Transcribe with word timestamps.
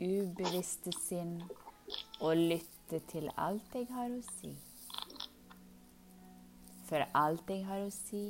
ubevisste 0.00 0.92
sinn 0.94 1.40
og 2.20 2.36
lytte 2.36 3.00
til 3.10 3.28
alt 3.36 3.74
jeg 3.74 3.88
har 3.90 4.12
å 4.14 4.20
si. 4.38 4.52
For 6.88 7.04
alt 7.18 7.50
jeg 7.50 7.66
har 7.68 7.82
å 7.84 7.90
si, 7.92 8.22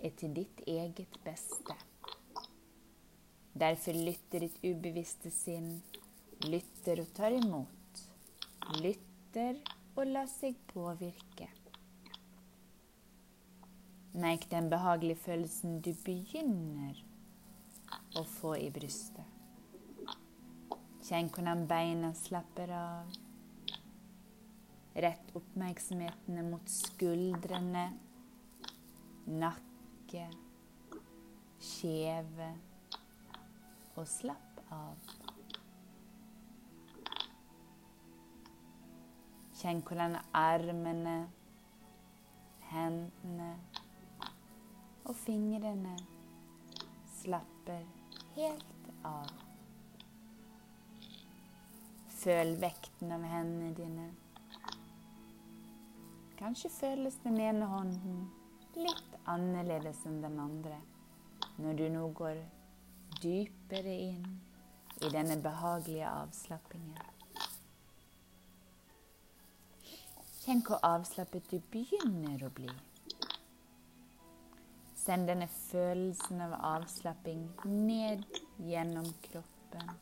er 0.00 0.14
til 0.18 0.34
ditt 0.34 0.62
eget 0.66 1.18
beste. 1.24 1.76
Derfor 3.58 3.96
lytter 3.98 4.46
ditt 4.46 4.58
ubevisste 4.62 5.30
sinn, 5.34 5.80
lytter 6.46 7.02
og 7.02 7.12
tar 7.14 7.34
imot. 7.34 8.02
Lytter 8.78 9.58
og 9.98 10.04
lar 10.06 10.28
seg 10.30 10.58
påvirke. 10.70 11.48
Merk 14.18 14.46
den 14.50 14.70
behagelige 14.70 15.20
følelsen 15.26 15.80
du 15.82 15.92
begynner 16.04 17.02
å 18.18 18.24
få 18.38 18.54
i 18.58 18.70
brystet. 18.74 19.17
Kjenn 21.08 21.30
hvordan 21.32 21.62
beina 21.64 22.10
slapper 22.12 22.68
av. 22.76 23.14
Rett 25.00 25.30
oppmerksomhetene 25.38 26.42
mot 26.44 26.68
skuldrene, 26.68 27.84
nakke, 29.40 30.26
kjeve 31.64 32.50
og 33.94 34.04
slapp 34.04 34.60
av. 34.74 35.16
Kjenn 39.62 39.80
hvordan 39.88 40.20
armene, 40.36 41.18
hendene 42.68 43.52
og 45.08 45.14
fingrene 45.24 45.96
slapper 47.22 47.86
helt 48.36 48.96
av. 49.08 49.47
Føl 52.18 52.56
vekten 52.58 53.12
av 53.14 53.22
hendene 53.30 53.70
dine. 53.76 54.08
Kanskje 56.38 56.70
føles 56.70 57.18
den 57.22 57.38
ene 57.42 57.66
hånden 57.70 58.24
litt 58.78 59.14
annerledes 59.30 60.00
enn 60.06 60.18
den 60.24 60.38
andre 60.42 60.80
når 61.62 61.78
du 61.78 61.84
nå 61.94 62.02
går 62.18 62.40
dypere 63.22 63.94
inn 64.08 64.26
i 65.02 65.12
denne 65.14 65.38
behagelige 65.42 66.10
avslappingen. 66.10 66.98
Kjenn 70.42 70.66
hvor 70.66 70.82
avslappet 70.86 71.50
du 71.54 71.58
begynner 71.70 72.46
å 72.46 72.52
bli. 72.58 72.70
Send 74.98 75.30
denne 75.30 75.46
følelsen 75.70 76.42
av 76.46 76.58
avslapping 76.74 77.46
ned 77.64 78.26
gjennom 78.66 79.06
kroppen 79.30 79.98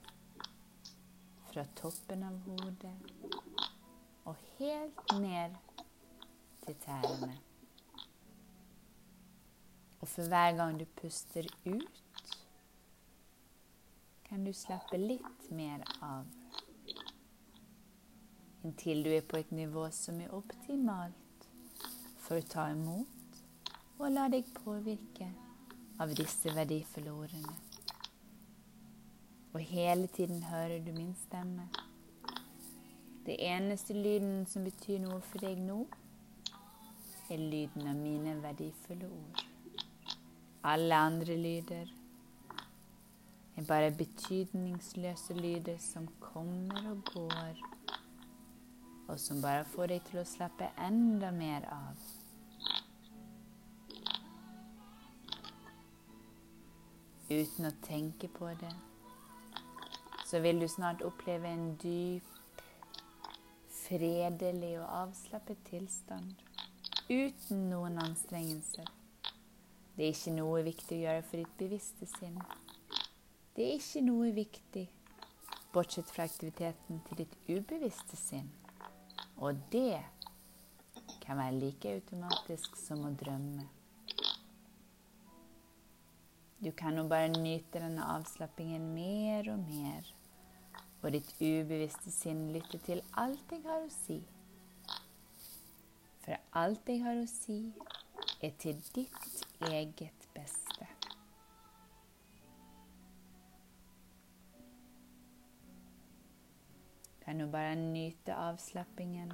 fra 1.57 1.65
toppen 1.65 2.21
av 2.21 2.35
hodet 2.45 2.91
og 4.29 4.41
helt 4.59 5.13
ned 5.23 5.55
til 6.67 6.75
tærne. 6.83 7.31
Og 10.03 10.05
for 10.05 10.29
hver 10.29 10.53
gang 10.59 10.77
du 10.77 10.85
puster 11.01 11.49
ut, 11.65 12.03
kan 14.29 14.45
du 14.45 14.53
slappe 14.53 15.01
litt 15.01 15.49
mer 15.49 15.81
av. 16.05 16.29
Inntil 18.61 19.01
du 19.07 19.15
er 19.17 19.25
på 19.25 19.41
et 19.41 19.55
nivå 19.57 19.87
som 19.97 20.21
er 20.21 20.35
optimalt 20.37 21.49
for 22.27 22.37
å 22.37 22.51
ta 22.53 22.69
imot 22.75 23.41
og 23.97 24.11
la 24.13 24.29
deg 24.29 24.53
påvirke 24.61 25.31
av 26.05 26.13
disse 26.21 26.53
verdifulle 26.53 27.17
ordene. 27.17 27.66
Og 29.57 29.63
hele 29.63 30.07
tiden 30.07 30.43
hører 30.43 30.85
du 30.85 30.93
min 30.93 31.15
stemme. 31.15 31.69
Det 33.27 33.37
eneste 33.39 33.95
lyden 33.95 34.47
som 34.47 34.65
betyr 34.65 34.99
noe 35.01 35.17
for 35.25 35.41
deg 35.41 35.57
nå, 35.65 35.79
er 37.33 37.41
lyden 37.41 37.87
av 37.89 37.95
mine 37.97 38.35
verdifulle 38.43 39.09
ord. 39.09 39.41
Alle 40.61 40.99
andre 41.07 41.37
lyder 41.41 41.89
er 43.57 43.65
bare 43.71 43.95
betydningsløse 43.97 45.37
lyder 45.39 45.79
som 45.81 46.09
kommer 46.21 46.91
og 46.91 47.01
går, 47.15 47.63
og 49.09 49.17
som 49.21 49.41
bare 49.41 49.65
får 49.71 49.95
deg 49.95 50.03
til 50.11 50.21
å 50.21 50.27
slappe 50.35 50.69
enda 50.89 51.31
mer 51.39 51.65
av. 51.79 52.05
Uten 57.33 57.71
å 57.71 57.73
tenke 57.89 58.29
på 58.37 58.53
det 58.61 58.75
så 60.27 60.41
vil 60.43 60.59
du 60.61 60.67
snart 60.69 61.05
oppleve 61.07 61.49
en 61.49 61.77
dyp, 61.79 62.27
fredelig 63.87 64.73
og 64.81 64.89
avslappet 65.05 65.61
tilstand 65.69 66.35
uten 67.07 67.69
noen 67.71 68.01
anstrengelser. 68.03 68.89
Det 69.95 70.09
er 70.09 70.11
ikke 70.11 70.35
noe 70.35 70.65
viktig 70.67 70.99
å 70.99 71.05
gjøre 71.05 71.23
for 71.29 71.41
ditt 71.41 71.55
bevisste 71.61 72.09
sinn. 72.17 72.41
Det 73.55 73.63
er 73.65 73.79
ikke 73.79 74.03
noe 74.05 74.33
viktig 74.35 74.83
bortsett 75.73 76.11
fra 76.11 76.27
aktiviteten 76.27 77.01
til 77.07 77.23
ditt 77.23 77.39
ubevisste 77.47 78.19
sinn. 78.19 78.51
Og 79.39 79.63
det 79.71 80.03
kan 81.23 81.39
være 81.39 81.61
like 81.61 81.95
automatisk 82.01 82.77
som 82.81 83.07
å 83.07 83.15
drømme. 83.15 83.71
Du 86.59 86.73
kan 86.73 86.97
nå 86.97 87.07
bare 87.07 87.31
nyte 87.31 87.79
denne 87.79 88.05
avslappingen 88.17 88.91
mer 88.97 89.53
og 89.53 89.65
mer 89.69 90.16
og 91.03 91.13
ditt 91.15 91.33
ubevisste 91.41 92.11
sinn 92.11 92.49
lytter 92.55 92.81
til 92.87 93.03
alt 93.21 93.53
jeg 93.53 93.63
har 93.67 93.85
å 93.85 93.93
si. 93.93 94.21
For 96.25 96.41
alt 96.59 96.89
jeg 96.91 97.03
har 97.05 97.21
å 97.21 97.27
si, 97.31 97.59
er 98.43 98.55
til 98.59 98.81
ditt 98.95 99.45
eget 99.69 100.27
beste. 100.35 100.89
Kan 107.27 107.43
du 107.43 107.47
bare 107.51 107.75
nyte 107.79 108.35
avslappingen, 108.39 109.33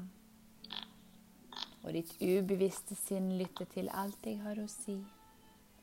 og 1.82 1.90
ditt 1.96 2.12
ubevisste 2.20 2.96
sinn 2.96 3.32
lytter 3.40 3.68
til 3.72 3.90
alt 3.92 4.28
jeg 4.28 4.38
har 4.44 4.60
å 4.62 4.68
si, 4.70 4.96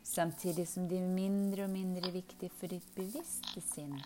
samtidig 0.05 0.67
som 0.69 0.87
det 0.89 1.01
er 1.01 1.11
mindre 1.11 1.67
og 1.67 1.73
mindre 1.73 2.13
viktig 2.13 2.49
for 2.55 2.71
ditt 2.71 2.87
bevisste 2.95 3.61
sinn 3.61 3.97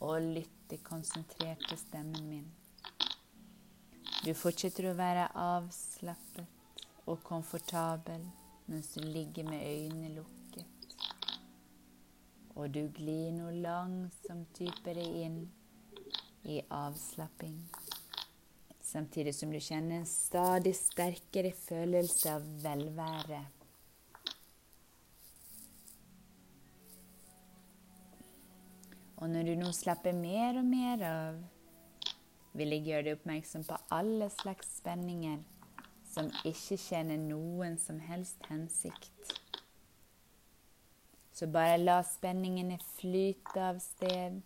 å 0.00 0.14
lytte 0.22 0.57
alltid 0.68 0.84
konsentrert 0.84 1.62
til 1.68 1.78
stemmen 1.78 2.28
min. 2.28 2.48
Du 4.20 4.34
fortsetter 4.36 4.90
å 4.90 4.96
være 4.98 5.30
avslappet 5.32 6.82
og 7.08 7.22
komfortabel 7.24 8.26
mens 8.68 8.90
du 8.92 9.00
ligger 9.00 9.48
med 9.48 9.64
øynene 9.64 10.10
lukket. 10.18 10.66
Og 12.58 12.68
du 12.74 12.82
glir 12.92 13.32
nå 13.32 13.48
langsomt 13.62 14.58
dypere 14.58 15.06
inn 15.24 15.46
i 16.44 16.60
avslapping, 16.68 17.56
samtidig 18.82 19.32
som 19.34 19.52
du 19.52 19.60
kjenner 19.60 20.02
en 20.02 20.10
stadig 20.10 20.74
sterkere 20.76 21.54
følelse 21.56 22.34
av 22.34 22.44
velvære. 22.60 23.46
Og 29.18 29.30
når 29.30 29.48
du 29.48 29.54
nå 29.58 29.70
slapper 29.74 30.14
mer 30.14 30.60
og 30.60 30.66
mer 30.66 31.02
av, 31.02 31.38
vil 32.58 32.74
jeg 32.74 32.84
gjøre 32.86 33.06
deg 33.08 33.16
oppmerksom 33.18 33.64
på 33.66 33.78
alle 33.94 34.28
slags 34.30 34.70
spenninger 34.78 35.40
som 36.08 36.30
ikke 36.46 36.78
tjener 36.78 37.18
noen 37.20 37.76
som 37.82 37.98
helst 38.00 38.46
hensikt. 38.48 39.34
Så 41.34 41.46
bare 41.50 41.76
la 41.78 41.98
spenningene 42.06 42.78
flyte 42.96 43.62
av 43.62 43.82
sted, 43.82 44.38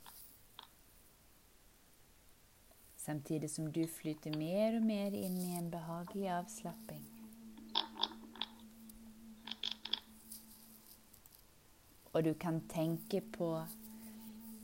samtidig 3.00 3.48
som 3.50 3.70
du 3.72 3.84
flyter 3.88 4.36
mer 4.36 4.76
og 4.78 4.88
mer 4.88 5.14
inn 5.16 5.38
i 5.40 5.54
en 5.58 5.70
behagelig 5.72 6.28
avslapping. 6.32 7.06
Og 12.12 12.24
du 12.24 12.34
kan 12.36 12.60
tenke 12.68 13.22
på 13.32 13.54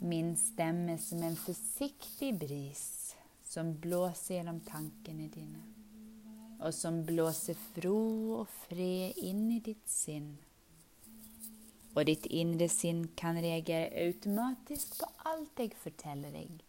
Min 0.00 0.36
stemme 0.36 0.98
som 0.98 1.22
en 1.22 1.36
forsiktig 1.36 2.38
bris 2.38 3.16
som 3.42 3.72
blåser 3.80 4.34
gjennom 4.36 4.60
tankene 4.60 5.26
dine, 5.32 5.62
og 6.60 6.70
som 6.74 7.00
blåser 7.06 7.58
fro 7.72 7.96
og 8.36 8.52
fred 8.68 9.18
inn 9.26 9.48
i 9.56 9.58
ditt 9.64 9.90
sinn. 9.90 10.36
Og 11.96 12.06
ditt 12.06 12.28
indre 12.30 12.68
sinn 12.70 13.08
kan 13.18 13.40
reagere 13.42 13.90
automatisk 14.06 15.00
på 15.00 15.10
alt 15.32 15.64
jeg 15.64 15.74
forteller 15.82 16.30
deg, 16.36 16.62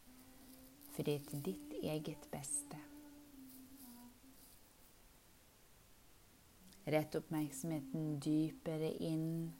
for 0.96 1.06
det 1.06 1.20
er 1.20 1.30
til 1.30 1.48
ditt 1.52 1.80
eget 1.84 2.30
beste. 2.34 2.82
Rett 6.90 7.14
oppmerksomheten 7.20 8.16
dypere 8.26 8.90
inn 9.06 9.52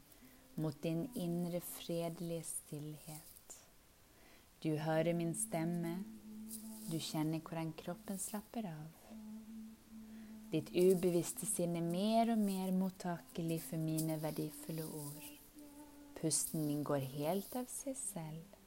mot 0.58 0.82
din 0.82 1.04
indre 1.14 1.62
fredelige 1.76 2.48
stillhet. 2.48 3.29
Du 4.60 4.74
hører 4.76 5.14
min 5.16 5.30
stemme, 5.32 5.94
du 6.90 6.98
kjenner 7.00 7.40
hvordan 7.40 7.70
kroppen 7.78 8.18
slapper 8.20 8.66
av. 8.68 8.90
Ditt 10.52 10.68
ubevisste 10.74 11.48
sinn 11.48 11.78
er 11.78 11.86
mer 11.86 12.34
og 12.34 12.42
mer 12.42 12.68
mottakelig 12.76 13.56
for 13.70 13.80
mine 13.80 14.18
verdifulle 14.20 14.84
ord. 14.84 15.30
Pusten 16.20 16.68
din 16.68 16.84
går 16.84 17.06
helt 17.14 17.56
av 17.56 17.72
seg 17.72 17.96
selv. 17.96 18.60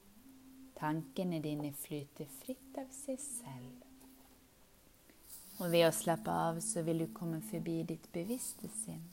Tankene 0.81 1.43
dine 1.45 1.69
flyter 1.83 2.31
fritt 2.39 2.81
av 2.81 2.89
seg 3.03 3.21
selv. 3.21 3.85
Og 5.61 5.69
ved 5.69 5.85
å 5.91 5.93
slappe 5.93 6.41
av 6.49 6.57
så 6.65 6.81
vil 6.89 7.05
du 7.05 7.07
komme 7.13 7.43
forbi 7.53 7.83
ditt 7.93 8.09
bevisste 8.17 8.73
sinn. 8.81 9.05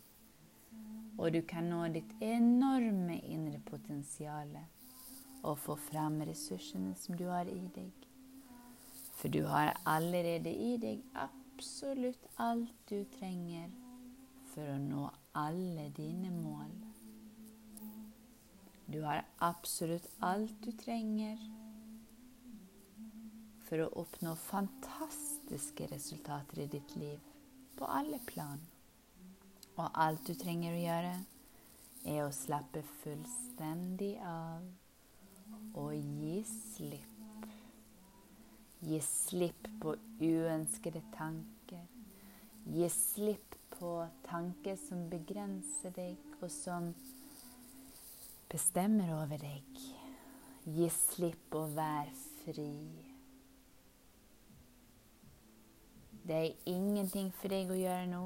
Og 1.20 1.28
du 1.36 1.42
kan 1.44 1.68
nå 1.68 1.84
ditt 1.92 2.16
enorme 2.24 3.20
indre 3.28 3.60
potensial 3.68 4.56
og 5.42 5.58
få 5.58 5.76
fram 5.81 6.20
ressursene 6.28 6.94
som 6.98 7.16
du 7.16 7.26
har 7.31 7.48
i 7.48 7.60
deg. 7.75 8.06
For 9.20 9.28
du 9.28 9.42
har 9.48 9.75
allerede 9.88 10.52
i 10.52 10.76
deg 10.81 11.02
absolutt 11.14 12.26
alt 12.40 12.76
du 12.88 13.04
trenger 13.19 13.69
for 14.52 14.64
å 14.64 14.78
nå 14.81 15.08
alle 15.37 15.88
dine 15.96 16.32
mål. 16.34 16.72
Du 18.90 19.02
har 19.04 19.22
absolutt 19.38 20.08
alt 20.26 20.56
du 20.64 20.72
trenger 20.75 21.38
for 23.69 23.84
å 23.84 23.92
oppnå 24.02 24.32
fantastiske 24.34 25.87
resultater 25.92 26.64
i 26.64 26.70
ditt 26.72 26.96
liv 26.98 27.20
på 27.78 27.87
alle 27.87 28.19
plan. 28.26 28.58
Og 29.76 29.87
alt 29.94 30.26
du 30.26 30.34
trenger 30.34 30.75
å 30.75 30.82
gjøre, 30.82 31.12
er 32.08 32.25
å 32.25 32.32
slappe 32.34 32.82
fullstendig 33.02 34.16
av 34.26 34.64
og 35.75 35.94
gi 35.94 36.41
slipp. 36.49 37.47
Gi 38.81 39.00
slipp 39.05 39.69
på 39.82 39.94
uønskede 40.20 41.02
tanker. 41.17 41.85
Gi 42.70 42.88
slipp 42.93 43.56
på 43.75 43.93
tanker 44.26 44.76
som 44.81 45.06
begrenser 45.12 45.93
deg, 45.97 46.17
og 46.41 46.50
som 46.52 46.91
bestemmer 48.50 49.12
over 49.19 49.41
deg. 49.41 49.85
Gi 50.64 50.88
slipp 50.93 51.55
og 51.56 51.75
vær 51.76 52.11
fri. 52.41 52.73
Det 56.25 56.37
er 56.37 56.69
ingenting 56.69 57.31
for 57.35 57.52
deg 57.52 57.70
å 57.73 57.79
gjøre 57.79 58.08
nå, 58.11 58.25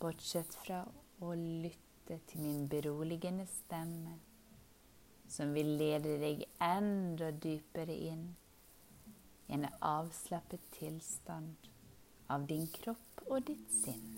bortsett 0.00 0.56
fra 0.64 0.82
å 1.22 1.34
lytte 1.36 2.18
til 2.28 2.40
min 2.44 2.64
beroligende 2.68 3.44
stemme, 3.46 4.16
som 5.34 5.54
vil 5.56 5.74
lede 5.80 6.16
deg 6.22 6.44
enda 6.62 7.32
dypere 7.46 7.96
inn 8.10 8.24
i 9.48 9.56
en 9.56 9.66
avslappet 9.84 10.70
tilstand 10.78 11.68
av 12.32 12.46
din 12.50 12.66
kropp 12.78 13.24
og 13.26 13.44
ditt 13.50 13.76
sinn. 13.82 14.08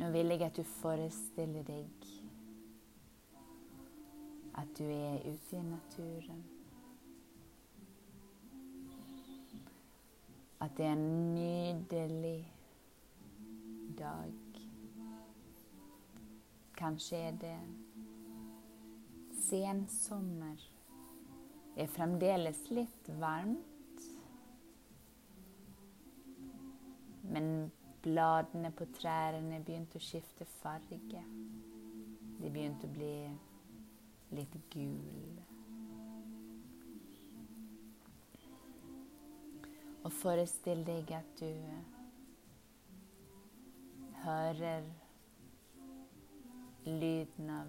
Nå 0.00 0.08
vil 0.14 0.32
jeg 0.34 0.46
at 0.48 0.56
du 0.56 0.64
forestiller 0.80 1.66
deg 1.68 2.08
at 4.60 4.72
du 4.76 4.88
er 4.90 5.20
ute 5.24 5.60
i 5.60 5.68
naturen. 5.68 6.48
at 10.60 10.70
det 10.76 10.86
er 10.86 10.92
en 10.92 11.34
nydelig 11.34 12.52
dag. 13.98 14.49
Kanskje 16.80 17.16
er 17.16 17.34
det 17.36 17.56
sensommer. 19.36 20.62
Det 21.74 21.82
er 21.84 21.90
fremdeles 21.92 22.60
litt 22.72 23.10
varmt. 23.20 24.06
Men 27.22 27.68
bladene 28.00 28.70
på 28.72 28.86
trærne 28.96 29.58
begynte 29.60 30.00
å 30.00 30.04
skifte 30.06 30.46
farge. 30.62 31.20
De 32.40 32.48
begynte 32.48 32.88
å 32.88 32.94
bli 32.94 33.12
litt 34.38 34.56
gule. 34.72 35.44
Og 40.00 40.08
forestill 40.16 40.80
deg 40.88 41.12
at 41.12 41.44
du 41.44 41.52
hører 44.24 44.88
lyden 46.90 47.50
av 47.50 47.66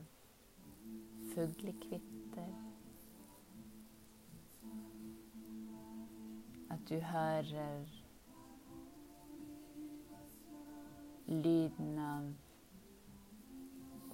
fuglekvitter. 1.33 2.53
At 6.71 6.79
du 6.89 7.00
hører 7.00 7.85
lyden 11.27 12.00
av 12.00 12.33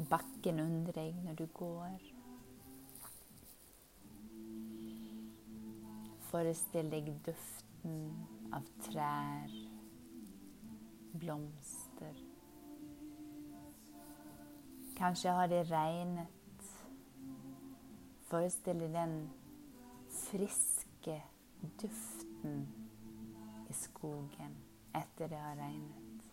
bakken 0.10 0.60
under 0.60 0.94
deg 1.00 1.18
når 1.26 1.40
du 1.40 1.46
går. 1.58 2.08
Forestill 6.28 6.92
deg 6.92 7.14
duften 7.26 8.00
av 8.54 8.68
trær, 8.90 9.60
blomster. 11.18 11.87
Kanskje 14.98 15.30
har 15.30 15.48
det 15.48 15.72
regnet. 15.72 16.72
Forestill 18.28 18.82
deg 18.82 18.94
den 18.94 19.30
friske 20.10 21.22
duften 21.82 22.68
i 23.70 23.74
skogen 23.74 24.58
etter 24.98 25.30
det 25.30 25.38
har 25.38 25.56
regnet. 25.62 26.26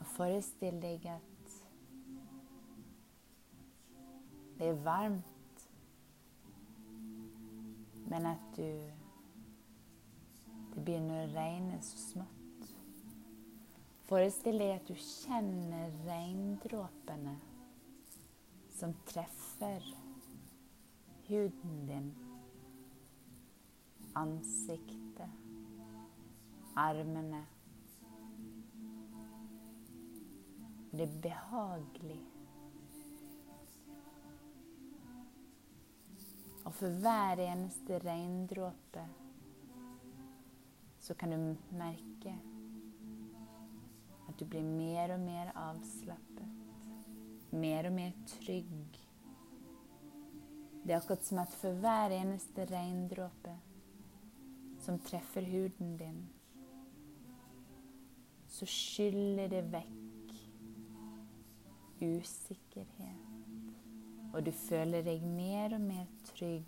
Og 0.00 0.06
forestill 0.06 0.82
deg 0.82 1.08
at 1.16 1.24
Det 4.58 4.68
er 4.68 4.72
varmt, 4.82 5.68
men 8.10 8.26
at 8.26 8.56
du 8.56 8.97
Det 10.78 10.84
begynner 10.86 11.24
å 11.24 11.30
regne 11.32 11.76
så 11.82 11.96
smått. 11.98 12.66
Forestill 14.06 14.60
deg 14.62 14.76
at 14.76 14.86
du 14.86 14.92
kjenner 14.94 15.96
regndråpene 16.04 17.32
som 18.76 18.92
treffer 19.10 19.82
huden 21.26 21.82
din, 21.90 22.06
ansiktet, 24.22 25.34
armene. 26.78 27.42
Det 30.94 31.08
er 31.10 31.22
behagelig. 31.26 32.20
Og 36.68 36.70
for 36.70 37.02
hver 37.02 37.48
eneste 37.50 37.98
regndråpe 38.06 39.10
så 41.08 41.14
kan 41.16 41.32
du 41.32 41.36
merke 41.72 42.34
at 44.28 44.34
du 44.36 44.44
blir 44.44 44.64
mer 44.64 45.14
og 45.14 45.22
mer 45.24 45.52
avslappet. 45.56 46.50
Mer 47.50 47.88
og 47.88 47.94
mer 47.96 48.12
trygg. 48.28 48.98
Det 50.84 50.92
er 50.92 50.98
akkurat 50.98 51.24
som 51.24 51.40
at 51.40 51.54
for 51.62 51.80
hver 51.80 52.12
eneste 52.18 52.66
regndråpe 52.68 53.54
som 54.84 55.00
treffer 55.04 55.48
huden 55.48 55.96
din, 55.96 56.20
så 58.48 58.68
skyller 58.68 59.48
det 59.52 59.64
vekk 59.72 60.36
usikkerhet 62.04 63.28
og 64.32 64.44
du 64.46 64.52
føler 64.52 65.02
deg 65.06 65.22
mer 65.24 65.74
og 65.74 65.80
mer 65.82 66.08
trygg. 66.28 66.66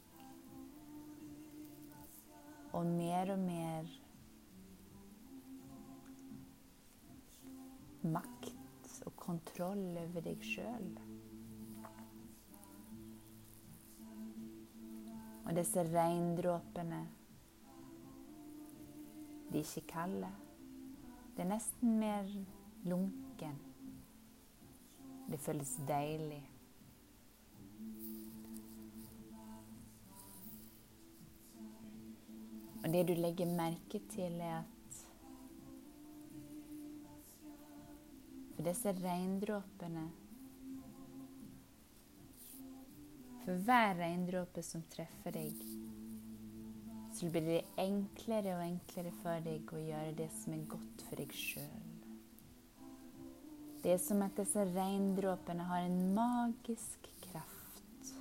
Og 2.72 2.86
mer 2.86 3.32
og 3.34 3.38
mer 3.42 3.90
makt 8.02 9.02
og 9.06 9.16
kontroll 9.16 9.82
over 10.00 10.24
deg 10.24 10.44
sjøl. 10.44 10.90
Og 15.44 15.56
disse 15.56 15.82
regndråpene 15.88 17.00
De 19.50 19.58
er 19.58 19.64
ikke 19.66 19.88
kalde. 19.90 20.28
Det 21.34 21.42
er 21.42 21.48
nesten 21.50 21.96
mer 21.98 22.28
lunken. 22.86 23.56
Det 25.30 25.40
føles 25.42 25.72
deilig. 25.88 26.42
Og 32.84 32.92
det 32.92 33.08
du 33.08 33.12
legger 33.18 33.50
merke 33.56 34.00
til, 34.12 34.38
er 34.40 34.60
at 34.60 34.79
For 38.60 38.66
disse 38.68 38.92
regndråpene 38.92 40.02
For 43.40 43.60
hver 43.64 43.94
regndråpe 43.96 44.60
som 44.60 44.82
treffer 44.92 45.32
deg, 45.32 45.62
så 47.16 47.30
blir 47.32 47.46
det 47.46 47.62
enklere 47.80 48.58
og 48.58 48.64
enklere 48.66 49.14
for 49.22 49.40
deg 49.46 49.72
å 49.72 49.80
gjøre 49.80 50.10
det 50.18 50.26
som 50.34 50.52
er 50.52 50.66
godt 50.74 51.04
for 51.06 51.22
deg 51.22 51.32
sjøl. 51.32 51.86
Det 53.80 53.94
er 53.94 54.02
som 54.04 54.20
at 54.26 54.36
disse 54.36 54.66
regndråpene 54.74 55.64
har 55.70 55.86
en 55.86 55.96
magisk 56.18 57.08
kraft. 57.30 58.12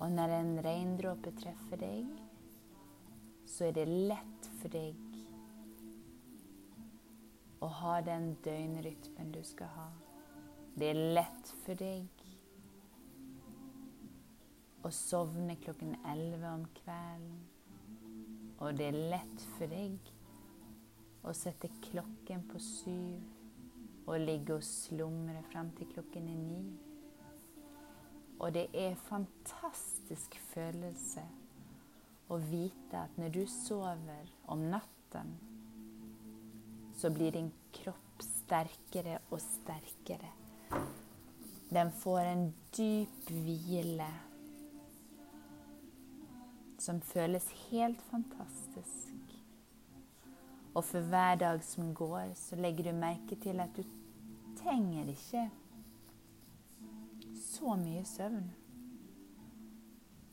Og 0.00 0.10
når 0.18 0.34
en 0.40 0.52
regndråpe 0.66 1.36
treffer 1.38 1.84
deg, 1.86 2.10
så 3.46 3.70
er 3.70 3.78
det 3.78 3.86
lett 4.10 4.50
for 4.58 4.74
deg 4.74 5.09
å 7.60 7.68
ha 7.80 8.00
den 8.04 8.34
døgnrytmen 8.44 9.32
du 9.34 9.42
skal 9.44 9.72
ha. 9.76 9.88
Det 10.76 10.90
er 10.90 11.00
lett 11.16 11.50
for 11.64 11.76
deg 11.76 12.24
å 14.86 14.92
sovne 14.94 15.58
klokken 15.60 15.96
elleve 16.08 16.54
om 16.56 16.64
kvelden. 16.78 17.40
Og 18.60 18.76
det 18.76 18.90
er 18.90 19.02
lett 19.12 19.44
for 19.56 19.72
deg 19.72 20.12
å 21.24 21.32
sette 21.36 21.68
klokken 21.84 22.46
på 22.48 22.60
syv 22.64 24.08
og 24.10 24.22
ligge 24.24 24.56
og 24.56 24.64
slumre 24.64 25.42
fram 25.50 25.70
til 25.76 25.88
klokken 25.92 26.28
er 26.32 26.40
ni. 26.40 26.62
Og 28.40 28.54
det 28.56 28.66
er 28.72 28.94
en 28.94 29.02
fantastisk 29.04 30.36
følelse 30.50 31.26
å 32.32 32.38
vite 32.40 33.04
at 33.04 33.20
når 33.20 33.34
du 33.36 33.42
sover 33.52 34.32
om 34.48 34.64
natten, 34.72 35.34
så 37.00 37.10
blir 37.10 37.32
din 37.32 37.52
kropp 37.72 38.22
sterkere 38.22 39.18
og 39.30 39.40
sterkere. 39.40 40.32
Den 41.70 41.92
får 41.92 42.20
en 42.20 42.44
dyp 42.76 43.30
hvile 43.30 44.08
som 46.80 47.00
føles 47.00 47.46
helt 47.70 48.02
fantastisk. 48.10 49.16
Og 50.74 50.84
for 50.84 51.00
hver 51.00 51.34
dag 51.40 51.64
som 51.64 51.94
går, 51.94 52.34
så 52.36 52.56
legger 52.56 52.90
du 52.90 52.98
merke 53.00 53.36
til 53.40 53.60
at 53.60 53.72
du 53.76 53.82
trenger 54.60 55.08
ikke 55.08 55.48
så 57.40 57.76
mye 57.80 58.04
søvn. 58.04 58.50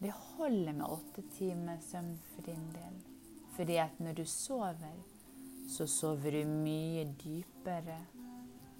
Det 0.02 0.12
holder 0.12 0.74
med 0.74 0.90
åtte 0.90 1.24
timer 1.38 1.80
søvn 1.82 2.18
for 2.34 2.46
din 2.46 2.68
del. 2.76 3.00
Fordi 3.56 3.80
at 3.82 4.00
når 4.00 4.20
du 4.20 4.26
sover, 4.26 4.98
så 5.68 5.88
sover 5.88 6.32
du 6.40 6.56
mye 6.64 7.04
dypere 7.20 8.00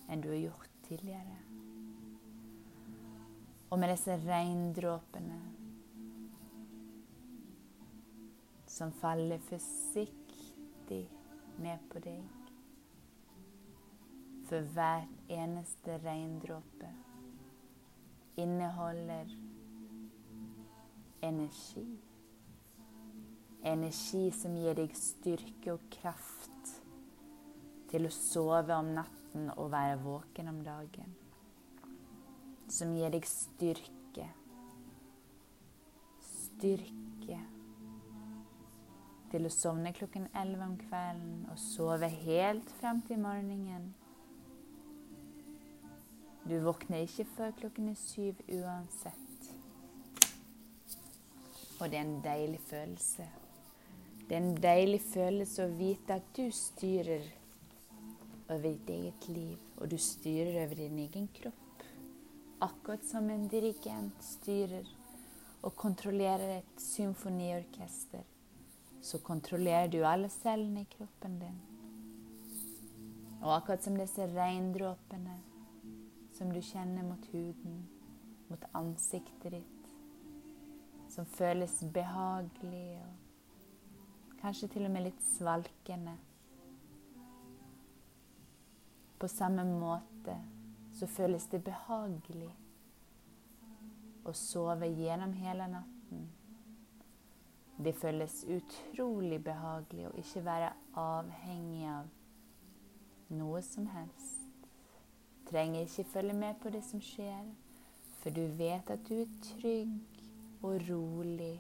enn 0.08 0.24
du 0.24 0.30
har 0.32 0.40
gjort 0.40 0.74
tidligere. 0.88 1.38
Og 3.68 3.80
med 3.80 3.92
disse 3.92 4.16
regndråpene 4.24 5.42
som 8.72 8.94
faller 9.02 9.42
forsiktig 9.50 11.04
ned 11.60 11.84
på 11.92 12.00
deg 12.04 12.34
For 14.48 14.64
hver 14.72 15.08
eneste 15.34 15.98
regndråpe 16.06 16.92
inneholder 18.40 19.34
energi. 21.28 21.88
Energi 23.68 24.30
som 24.32 24.56
gir 24.56 24.78
deg 24.78 24.94
styrke 24.96 25.74
og 25.74 25.90
kraft 25.92 26.77
til 27.92 28.08
å 28.08 28.14
sove 28.14 28.76
om 28.76 28.94
natten 28.98 29.52
og 29.56 29.72
være 29.72 30.00
våken 30.04 30.52
om 30.52 30.64
dagen. 30.66 31.14
Som 32.68 32.96
gir 32.98 33.14
deg 33.14 33.28
styrke. 33.30 34.28
Styrke 36.24 37.40
til 39.32 39.48
å 39.48 39.52
sovne 39.52 39.92
klokken 39.96 40.28
elleve 40.40 40.68
om 40.68 40.76
kvelden 40.80 41.48
og 41.52 41.60
sove 41.60 42.10
helt 42.24 42.70
frem 42.80 43.02
til 43.08 43.20
morgenen. 43.24 43.90
Du 46.48 46.56
våkner 46.64 47.04
ikke 47.04 47.28
før 47.36 47.56
klokken 47.60 47.90
er 47.92 48.00
syv 48.00 48.40
uansett. 48.48 49.50
Og 51.78 51.92
det 51.92 52.00
er 52.00 52.06
en 52.06 52.22
deilig 52.24 52.62
følelse. 52.70 53.28
Det 54.28 54.36
er 54.36 54.42
en 54.42 54.62
deilig 54.64 55.02
følelse 55.12 55.68
å 55.68 55.76
vite 55.76 56.16
at 56.18 56.32
du 56.36 56.48
styrer 56.56 57.28
over 58.50 58.64
ditt 58.64 58.90
eget 58.90 59.28
liv, 59.30 59.58
og 59.78 59.92
du 59.92 59.98
styrer 59.98 60.62
over 60.64 60.76
din 60.80 61.00
egen 61.04 61.28
kropp. 61.36 61.84
Akkurat 62.62 63.04
som 63.06 63.30
en 63.30 63.48
dirigent 63.52 64.24
styrer 64.24 64.88
og 65.62 65.76
kontrollerer 65.76 66.58
et 66.58 66.82
symfoniorkester, 66.82 68.24
så 69.02 69.20
kontrollerer 69.24 69.92
du 69.92 70.00
alle 70.06 70.30
cellene 70.30 70.86
i 70.86 70.90
kroppen 70.98 71.38
din. 71.42 71.60
Og 73.42 73.52
akkurat 73.56 73.84
som 73.84 73.98
disse 74.00 74.26
regndråpene 74.34 75.38
som 76.38 76.52
du 76.54 76.62
kjenner 76.62 77.06
mot 77.06 77.30
huden, 77.34 77.84
mot 78.48 78.64
ansiktet 78.78 79.52
ditt, 79.58 79.92
som 81.10 81.26
føles 81.26 81.80
behagelig 81.94 83.00
og 83.02 84.38
kanskje 84.42 84.70
til 84.74 84.86
og 84.88 84.94
med 84.94 85.08
litt 85.08 85.24
svalkende 85.26 86.14
på 89.20 89.28
samme 89.28 89.66
måte 89.66 90.38
så 90.98 91.08
føles 91.08 91.46
det 91.52 91.62
behagelig 91.66 92.52
å 94.28 94.34
sove 94.36 94.90
gjennom 94.90 95.34
hele 95.38 95.68
natten. 95.72 96.28
Det 97.78 97.94
føles 97.94 98.42
utrolig 98.50 99.38
behagelig 99.46 100.08
å 100.10 100.16
ikke 100.18 100.42
være 100.46 100.72
avhengig 100.98 101.86
av 101.92 102.10
noe 103.38 103.62
som 103.62 103.86
helst. 103.94 104.68
Trenger 105.48 105.86
ikke 105.86 106.10
følge 106.12 106.34
med 106.34 106.58
på 106.62 106.74
det 106.74 106.82
som 106.84 107.02
skjer, 107.04 107.46
for 108.20 108.34
du 108.34 108.44
vet 108.58 108.90
at 108.92 109.06
du 109.08 109.14
er 109.22 109.38
trygg 109.46 110.24
og 110.66 110.82
rolig. 110.90 111.56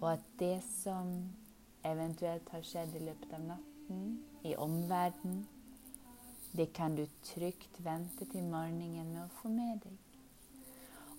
Og 0.00 0.08
at 0.16 0.24
det 0.40 0.56
som 0.66 1.12
eventuelt 1.84 2.48
har 2.50 2.64
skjedd 2.64 2.96
i 2.96 3.04
løpet 3.04 3.36
av 3.36 3.44
natten, 3.52 4.08
i 4.44 4.54
omverdenen, 4.60 5.46
det 6.52 6.66
kan 6.76 6.94
du 6.94 7.06
trygt 7.22 7.80
vente 7.82 8.26
til 8.30 8.44
morgenen 8.46 9.08
med 9.10 9.24
å 9.24 9.32
få 9.40 9.50
med 9.50 9.80
deg. 9.82 9.96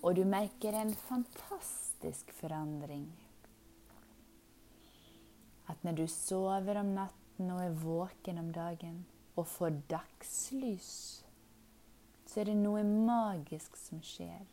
Og 0.00 0.14
du 0.16 0.22
merker 0.24 0.76
en 0.78 0.94
fantastisk 0.96 2.30
forandring. 2.38 3.08
At 5.66 5.82
når 5.84 5.98
du 5.98 6.06
sover 6.08 6.80
om 6.80 6.94
natten 6.96 7.50
og 7.52 7.60
er 7.64 7.78
våken 7.82 8.40
om 8.40 8.52
dagen 8.54 9.02
og 9.34 9.48
får 9.50 9.80
dagslys, 9.90 10.90
så 12.26 12.40
er 12.40 12.52
det 12.52 12.58
noe 12.62 12.84
magisk 12.86 13.76
som 13.76 14.00
skjer. 14.00 14.46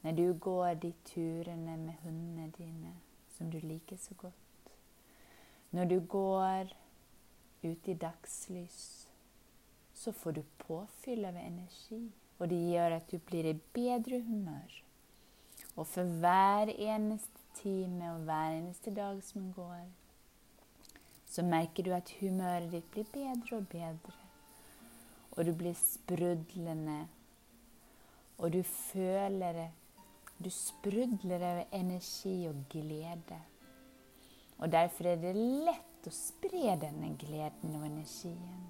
Når 0.00 0.16
du 0.16 0.26
går 0.40 0.78
de 0.86 0.94
turene 1.04 1.76
med 1.76 1.98
hundene 2.06 2.48
dine 2.56 2.94
som 3.36 3.50
du 3.52 3.58
liker 3.60 3.98
så 4.00 4.14
godt. 4.14 4.72
Når 5.70 5.84
du 5.84 6.00
går 6.00 6.72
ute 7.62 7.92
i 7.92 7.94
dagslys, 7.94 9.08
så 9.94 10.12
får 10.12 10.32
du 10.32 10.42
påfyll 10.58 11.24
av 11.28 11.36
energi. 11.36 12.06
Og 12.40 12.48
det 12.48 12.60
gjør 12.72 12.96
at 12.96 13.10
du 13.12 13.18
blir 13.28 13.50
i 13.50 13.58
bedre 13.74 14.22
humør. 14.24 14.76
Og 15.76 15.86
for 15.86 16.08
hver 16.22 16.72
eneste 16.72 17.44
time 17.60 18.14
og 18.14 18.24
hver 18.28 18.54
eneste 18.56 18.94
dag 18.96 19.20
som 19.24 19.50
går, 19.52 19.84
så 21.30 21.44
merker 21.46 21.84
du 21.86 21.92
at 21.94 22.10
humøret 22.20 22.72
ditt 22.72 22.88
blir 22.94 23.06
bedre 23.12 23.60
og 23.60 23.68
bedre. 23.68 24.16
Og 25.36 25.44
du 25.46 25.52
blir 25.54 25.76
sprudlende. 25.78 27.04
Og 28.38 28.52
du 28.52 28.62
føler 28.62 29.52
det. 29.52 29.68
Du 30.40 30.48
sprudler 30.50 31.44
av 31.44 31.62
energi 31.76 32.48
og 32.48 32.64
glede. 32.72 33.38
Og 34.58 34.72
derfor 34.72 35.12
er 35.12 35.20
det 35.20 35.36
lett 35.36 35.89
å 36.08 36.12
spre 36.14 36.76
denne 36.80 37.12
gleden 37.20 37.76
og 37.76 37.86
energien. 37.86 38.68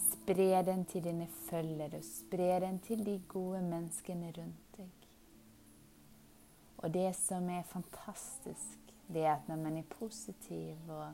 Spre 0.00 0.62
den 0.66 0.84
til 0.88 1.04
dine 1.04 1.26
følgere, 1.48 2.02
spre 2.06 2.60
den 2.64 2.78
til 2.84 3.04
de 3.06 3.18
gode 3.28 3.62
menneskene 3.66 4.32
rundt 4.38 4.76
deg. 4.76 5.08
Og 6.80 6.94
det 6.94 7.10
som 7.18 7.48
er 7.52 7.66
fantastisk, 7.68 8.78
det 9.12 9.24
er 9.26 9.34
at 9.34 9.48
når 9.48 9.56
man 9.60 9.76
er 9.76 9.90
positiv 9.90 10.88
og 10.88 11.12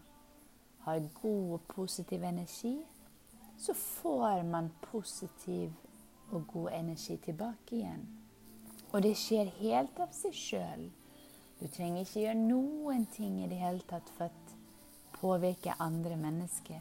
har 0.86 1.08
god 1.22 1.52
og 1.52 1.60
positiv 1.68 2.22
energi, 2.22 2.76
så 3.58 3.74
får 3.74 4.42
man 4.42 4.70
positiv 4.82 5.72
og 6.30 6.46
god 6.46 6.70
energi 6.72 7.16
tilbake 7.16 7.76
igjen. 7.76 8.06
Og 8.92 9.02
det 9.02 9.16
skjer 9.18 9.50
helt 9.58 9.98
av 10.00 10.12
seg 10.14 10.34
sjøl. 10.36 10.86
Du 11.60 11.66
trenger 11.72 12.04
ikke 12.04 12.20
gjøre 12.20 12.38
noen 12.38 13.06
ting 13.16 13.40
i 13.42 13.48
det 13.50 13.58
hele 13.58 13.82
tatt 13.88 14.10
for 14.16 14.28
å 14.28 14.45
påvirke 15.20 15.74
andre 15.78 16.16
mennesker. 16.16 16.80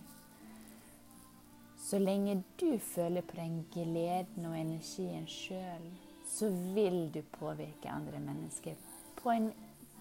Så 1.78 2.00
lenge 2.00 2.44
du 2.60 2.78
føler 2.82 3.22
på 3.22 3.38
den 3.38 3.60
gleden 3.74 4.46
og 4.46 4.58
energien 4.60 5.28
sjøl, 5.30 5.86
så 6.26 6.50
vil 6.50 7.12
du 7.14 7.22
påvirke 7.38 7.90
andre 7.90 8.20
mennesker 8.20 8.74
på 9.22 9.30
en 9.30 9.52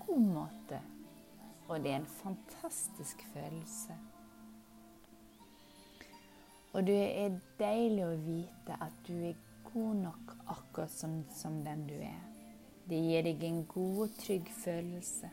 god 0.07 0.21
måte. 0.21 0.81
Og 1.69 1.81
det 1.81 1.93
er 1.93 1.97
en 1.97 2.07
fantastisk 2.07 3.25
følelse. 3.33 3.97
Og 6.73 6.87
det 6.87 7.03
er 7.21 7.37
deilig 7.61 8.05
å 8.07 8.17
vite 8.25 8.77
at 8.83 8.97
du 9.07 9.15
er 9.29 9.37
god 9.69 10.01
nok 10.03 10.35
akkurat 10.57 10.91
som, 10.91 11.21
som 11.31 11.61
den 11.65 11.87
du 11.87 11.95
er. 12.01 12.21
Det 12.89 12.99
gir 13.01 13.25
deg 13.25 13.45
en 13.47 13.63
god 13.69 14.01
og 14.09 14.19
trygg 14.19 14.51
følelse. 14.65 15.31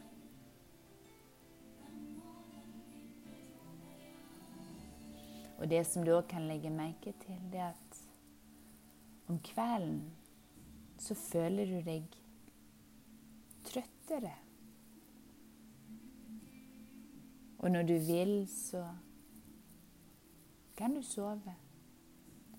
Og 5.62 5.70
det 5.70 5.84
som 5.86 6.06
du 6.06 6.10
òg 6.16 6.26
kan 6.32 6.48
legge 6.50 6.72
merke 6.74 7.14
til, 7.22 7.38
det 7.54 7.62
er 7.62 7.76
at 7.76 8.00
om 9.30 9.38
kvelden 9.46 10.08
så 11.02 11.16
føler 11.18 11.70
du 11.70 11.78
deg 11.86 12.18
trøttere. 13.70 14.34
Og 17.62 17.70
når 17.72 17.86
du 17.86 17.94
vil, 18.10 18.34
så 18.50 18.82
kan 20.78 20.98
du 20.98 21.04
sove. 21.06 21.54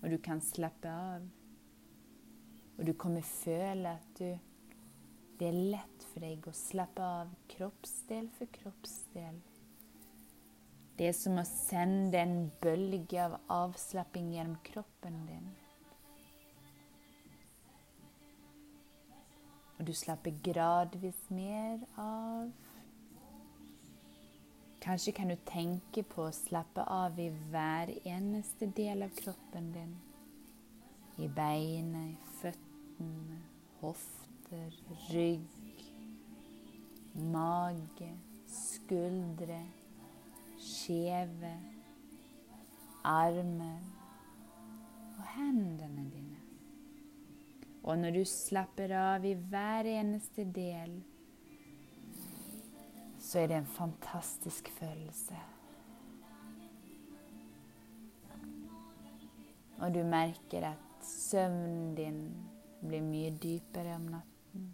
Og 0.01 0.09
du 0.11 0.17
kan 0.23 0.39
slappe 0.41 0.87
av. 0.87 1.27
Og 2.77 2.87
du 2.87 2.93
kommer 2.95 3.21
føle 3.27 3.97
at 3.99 4.19
du 4.19 4.31
det 5.39 5.49
er 5.49 5.63
lett 5.73 6.03
for 6.11 6.23
deg 6.23 6.45
å 6.47 6.53
slappe 6.55 7.03
av 7.03 7.31
kroppsdel 7.51 8.29
for 8.37 8.51
kroppsdel. 8.53 9.41
Det 11.03 11.09
er 11.09 11.15
som 11.17 11.35
å 11.35 11.43
sende 11.43 12.15
en 12.15 12.45
bølge 12.63 13.17
av 13.19 13.33
avslapping 13.51 14.29
gjennom 14.31 14.55
kroppen 14.63 15.17
din. 15.27 15.49
Og 19.75 19.81
du 19.89 19.91
slapper 19.99 20.37
gradvis 20.45 21.19
mer 21.27 21.83
av. 21.99 22.47
Kanskje 24.87 25.15
kan 25.19 25.35
du 25.35 25.35
tenke 25.51 26.05
på 26.07 26.29
å 26.29 26.37
slappe 26.39 26.87
av 26.87 27.19
i 27.19 27.27
hver 27.51 27.91
eneste 28.07 28.71
del 28.79 29.03
av 29.03 29.11
kroppen 29.19 29.73
din. 29.75 29.93
I 31.19 31.27
beina, 31.27 32.07
i 32.13 32.33
føttene, 32.39 33.43
hofter, 33.83 34.81
rygg, 35.11 35.87
mage, 37.35 38.13
skuldre, 38.47 39.65
skjeve, 40.63 41.53
armer 43.03 43.79
og 45.17 45.25
hendene 45.35 46.05
dine. 46.11 46.39
Og 47.83 47.97
når 47.99 48.15
du 48.15 48.23
slapper 48.27 48.93
av 48.95 49.25
i 49.27 49.33
hver 49.35 49.89
eneste 49.91 50.45
del, 50.55 51.01
så 53.19 53.41
er 53.41 53.49
det 53.51 53.57
en 53.59 53.73
fantastisk 53.75 54.69
følelse. 54.77 55.39
Og 59.83 59.91
du 59.91 59.99
merker 60.07 60.69
at 60.69 61.03
søvnen 61.03 61.95
din 61.97 62.19
blir 62.83 63.03
mye 63.03 63.31
dypere 63.43 63.97
om 63.97 64.05
natten. 64.13 64.69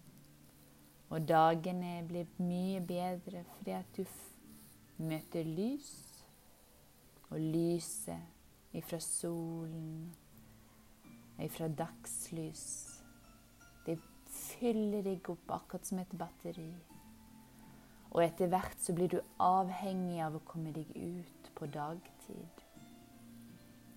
Og 1.09 1.25
dagene 1.25 2.03
blir 2.05 2.29
mye 2.37 2.81
bedre 2.85 3.41
fordi 3.55 3.73
at 3.73 3.97
du 3.97 4.03
møter 4.99 5.47
lys. 5.47 5.91
Og 7.29 7.39
lyset 7.39 8.73
ifra 8.73 8.97
solen, 9.01 10.15
ifra 11.41 11.67
dagslys, 11.69 12.63
det 13.85 13.99
fyller 14.33 15.05
deg 15.05 15.29
opp 15.29 15.53
akkurat 15.53 15.85
som 15.85 16.01
et 16.01 16.15
batteri. 16.17 16.71
Og 18.09 18.23
etter 18.25 18.49
hvert 18.49 18.81
så 18.81 18.95
blir 18.97 19.13
du 19.13 19.19
avhengig 19.45 20.17
av 20.25 20.39
å 20.39 20.43
komme 20.49 20.73
deg 20.73 20.89
ut 20.97 21.53
på 21.53 21.69
dagtid. 21.69 22.65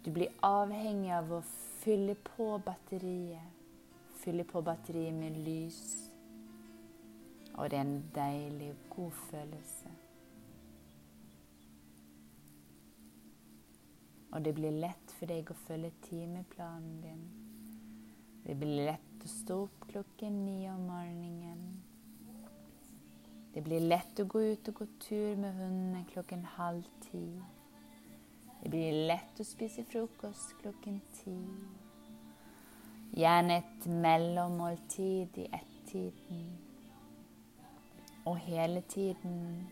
Du 0.04 0.12
blir 0.12 0.32
avhengig 0.44 1.12
av 1.16 1.32
å 1.32 1.42
fylle 1.80 2.18
på 2.34 2.52
batteriet. 2.64 3.60
Fylle 4.22 4.44
på 4.44 4.60
batteriet 4.60 5.16
med 5.16 5.40
lys 5.46 5.84
og 7.54 7.70
det 7.70 7.78
er 7.78 7.80
en 7.80 8.04
deilig 8.14 8.74
god 8.90 9.10
følelse. 9.10 9.91
Og 14.32 14.44
det 14.44 14.54
blir 14.56 14.72
lett 14.80 15.12
for 15.18 15.28
deg 15.28 15.50
å 15.52 15.60
følge 15.66 15.92
timeplanen 16.08 17.00
din. 17.04 17.24
Det 18.42 18.56
blir 18.58 18.86
lett 18.88 19.24
å 19.24 19.30
stå 19.30 19.58
opp 19.66 19.84
klokken 19.90 20.44
ni 20.46 20.64
om 20.72 20.86
morgenen. 20.88 21.66
Det 23.52 23.60
blir 23.60 23.84
lett 23.84 24.20
å 24.22 24.24
gå 24.24 24.40
ut 24.54 24.68
og 24.70 24.78
gå 24.80 24.86
tur 25.04 25.36
med 25.36 25.58
hundene 25.60 26.06
klokken 26.08 26.46
halv 26.56 26.88
ti. 27.04 27.26
Det 28.62 28.70
blir 28.72 29.02
lett 29.10 29.40
å 29.42 29.44
spise 29.44 29.84
frokost 29.84 30.56
klokken 30.62 31.00
ti. 31.18 31.36
Gjerne 33.12 33.58
et 33.60 33.86
mellommåltid 33.86 35.36
i 35.42 35.48
ett-tiden. 35.52 36.46
Og 38.24 38.38
hele 38.46 38.80
tiden 38.88 39.68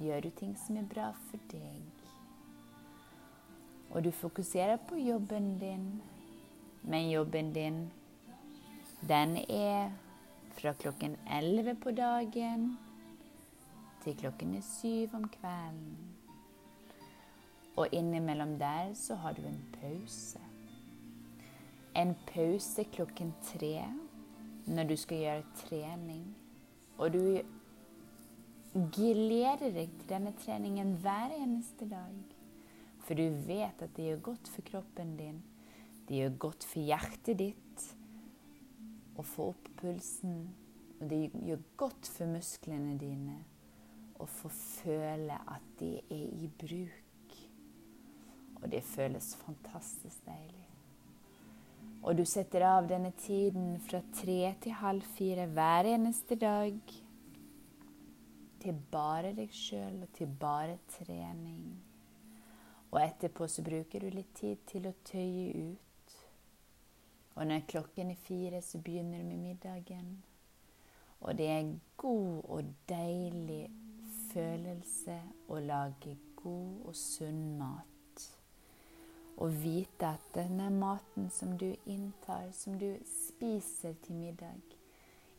gjør 0.00 0.24
du 0.24 0.30
ting 0.40 0.56
som 0.56 0.80
er 0.80 0.88
bra 0.88 1.12
for 1.28 1.50
deg. 1.52 1.97
Og 3.90 4.04
du 4.04 4.10
fokuserer 4.10 4.76
på 4.88 4.96
jobben 4.96 5.58
din, 5.58 6.02
men 6.82 7.10
jobben 7.10 7.52
din, 7.52 7.90
den 9.08 9.36
er 9.48 9.90
fra 10.50 10.72
klokken 10.72 11.16
11 11.26 11.74
på 11.74 11.90
dagen 11.90 12.78
til 14.04 14.16
klokken 14.16 14.54
er 14.54 14.64
syv 14.64 15.14
om 15.14 15.28
kvelden. 15.28 15.96
Og 17.76 17.88
innimellom 17.92 18.58
der 18.58 18.94
så 18.94 19.14
har 19.14 19.32
du 19.32 19.42
en 19.46 19.64
pause. 19.80 20.38
En 21.96 22.16
pause 22.26 22.84
klokken 22.84 23.34
tre 23.44 23.84
når 24.66 24.84
du 24.84 24.96
skal 24.96 25.18
gjøre 25.18 25.42
trening. 25.56 26.24
Og 26.98 27.12
du 27.12 27.40
gleder 28.74 29.70
deg 29.70 29.92
til 30.00 30.08
denne 30.08 30.32
treningen 30.44 30.96
hver 31.02 31.34
eneste 31.38 31.88
dag. 31.90 32.37
For 33.08 33.16
du 33.16 33.24
vet 33.46 33.80
at 33.80 33.94
det 33.96 34.04
gjør 34.04 34.18
godt 34.34 34.48
for 34.52 34.68
kroppen 34.68 35.14
din. 35.16 35.38
Det 36.04 36.18
gjør 36.18 36.34
godt 36.44 36.64
for 36.68 36.84
hjertet 36.84 37.38
ditt 37.40 37.84
å 39.16 39.24
få 39.24 39.46
opp 39.54 39.70
pulsen. 39.80 40.42
Og 40.98 41.06
det 41.08 41.22
gjør 41.32 41.62
godt 41.80 42.10
for 42.12 42.28
musklene 42.28 42.98
dine 43.00 43.38
å 44.20 44.26
få 44.28 44.50
føle 44.52 45.40
at 45.48 45.72
de 45.80 45.94
er 46.04 46.36
i 46.36 46.52
bruk. 46.60 47.36
Og 48.60 48.68
det 48.76 48.84
føles 48.84 49.32
fantastisk 49.40 50.28
deilig. 50.28 50.66
Og 52.04 52.12
du 52.18 52.26
setter 52.28 52.68
av 52.68 52.92
denne 52.92 53.14
tiden 53.24 53.78
fra 53.88 54.04
tre 54.20 54.52
til 54.60 54.76
halv 54.84 55.08
fire 55.16 55.48
hver 55.48 55.94
eneste 55.96 56.36
dag 56.36 56.76
til 58.60 58.80
bare 58.92 59.32
deg 59.32 59.54
sjøl 59.54 60.02
og 60.04 60.10
til 60.18 60.28
bare 60.40 60.76
trening. 60.98 61.87
Og 62.90 63.00
etterpå 63.02 63.48
så 63.48 63.62
bruker 63.62 64.00
du 64.00 64.08
litt 64.10 64.32
tid 64.38 64.62
til 64.70 64.88
å 64.88 64.94
tøye 65.04 65.72
ut. 65.72 66.14
Og 67.36 67.46
når 67.46 67.66
klokken 67.70 68.10
er 68.10 68.22
fire, 68.24 68.62
så 68.62 68.80
begynner 68.82 69.22
du 69.22 69.28
med 69.28 69.42
middagen. 69.44 70.16
Og 71.20 71.36
det 71.38 71.50
er 71.50 71.60
en 71.60 71.76
god 71.96 72.42
og 72.48 72.72
deilig 72.88 73.66
følelse 74.32 75.20
å 75.48 75.60
lage 75.60 76.16
god 76.38 76.88
og 76.88 76.96
sunn 76.96 77.44
mat 77.58 77.94
og 79.38 79.52
vite 79.62 80.06
at 80.06 80.30
denne 80.34 80.66
maten 80.74 81.28
som 81.30 81.58
du 81.58 81.68
inntar, 81.86 82.48
som 82.52 82.78
du 82.78 82.96
spiser 83.06 83.94
til 84.02 84.18
middag, 84.18 84.74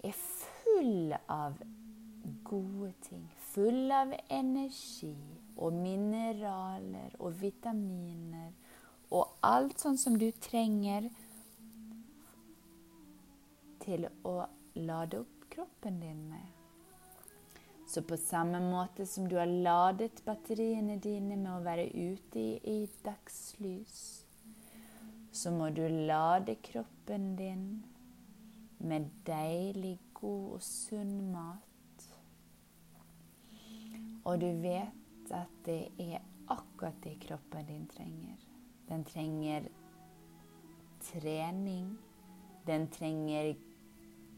er 0.03 0.15
full 0.15 1.13
av 1.27 1.59
gode 2.43 2.93
ting. 3.09 3.27
full 3.37 3.91
av 3.91 4.13
energi 4.29 5.15
og 5.59 5.75
mineraler 5.75 7.15
og 7.19 7.35
vitaminer 7.41 8.51
og 9.09 9.39
alt 9.45 9.81
sånn 9.81 9.97
som 9.97 10.15
du 10.21 10.29
trenger 10.41 11.09
til 13.83 14.05
å 14.27 14.35
lade 14.77 15.23
opp 15.23 15.49
kroppen 15.49 15.99
din 15.99 16.21
med. 16.29 16.55
Så 17.89 18.03
på 18.05 18.17
samme 18.21 18.59
måte 18.61 19.07
som 19.09 19.25
du 19.25 19.35
har 19.39 19.49
ladet 19.49 20.21
batteriene 20.25 20.99
dine 21.01 21.33
med 21.33 21.49
å 21.55 21.63
være 21.65 21.87
ute 21.89 22.37
i, 22.37 22.51
i 22.61 22.89
dagslys, 23.05 23.95
så 25.33 25.53
må 25.55 25.71
du 25.73 25.81
lade 25.89 26.59
kroppen 26.61 27.31
din 27.39 27.65
med 28.77 29.09
deilig, 29.25 29.97
god 30.13 30.59
og 30.59 30.63
sunn 30.63 31.17
mat. 31.33 32.05
Og 34.29 34.37
du 34.43 34.49
vet 34.61 34.98
at 35.31 35.51
det 35.65 35.91
er 35.99 36.23
akkurat 36.49 36.97
det 37.03 37.19
kroppen 37.23 37.65
din 37.67 37.87
trenger. 37.87 38.37
Den 38.89 39.03
trenger 39.05 39.67
trening. 41.01 41.97
Den 42.67 42.87
trenger 42.87 43.53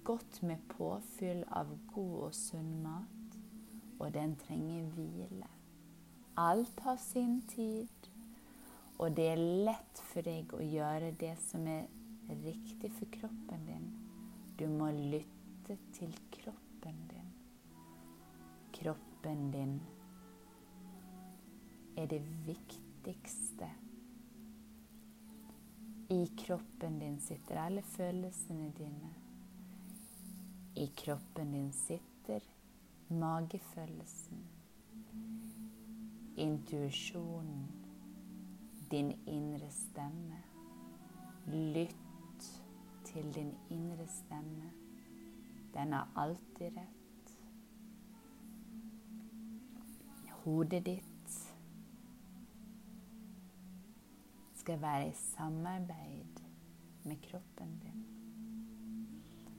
godt 0.04 0.44
med 0.44 0.58
påfyll 0.70 1.44
av 1.52 1.72
god 1.94 2.18
og 2.28 2.36
sunn 2.36 2.78
mat. 2.84 3.40
Og 4.00 4.14
den 4.14 4.36
trenger 4.36 4.90
hvile. 4.96 5.48
Alt 6.38 6.80
har 6.80 6.96
sin 6.96 7.42
tid, 7.48 8.10
og 8.98 9.16
det 9.18 9.28
er 9.34 9.42
lett 9.68 10.00
for 10.12 10.24
deg 10.26 10.54
å 10.56 10.62
gjøre 10.64 11.12
det 11.20 11.34
som 11.44 11.66
er 11.68 11.90
riktig 12.30 12.92
for 12.96 13.12
kroppen 13.14 13.66
din. 13.68 13.90
Du 14.58 14.68
må 14.72 14.92
lytte 14.96 15.78
til 15.94 16.14
kroppen 16.32 17.02
din. 17.12 17.34
Kroppen 18.74 19.50
din 19.52 19.76
er 21.98 22.06
det 22.06 22.22
viktigste 22.46 23.70
i 26.12 26.32
kroppen 26.38 27.00
din 27.00 27.20
sitter 27.20 27.58
alle 27.58 27.82
følelsene 27.82 28.72
dine. 28.78 29.10
I 30.76 30.86
kroppen 30.98 31.52
din 31.52 31.72
sitter 31.72 32.40
magefølelsen, 33.10 34.42
intuisjonen, 36.38 37.68
din 38.92 39.12
indre 39.26 39.70
stemme. 39.72 40.42
Lytt 41.48 42.52
til 43.04 43.34
din 43.36 43.54
indre 43.70 44.08
stemme. 44.08 44.72
Den 45.74 45.94
er 45.94 46.12
alltid 46.16 46.78
rett. 46.78 47.38
Hodet 50.44 50.86
ditt 50.86 51.11
skal 54.62 54.82
være 54.82 55.10
i 55.10 55.18
samarbeid 55.18 56.42
med 57.04 57.18
kroppen 57.30 57.80
din. 57.82 58.06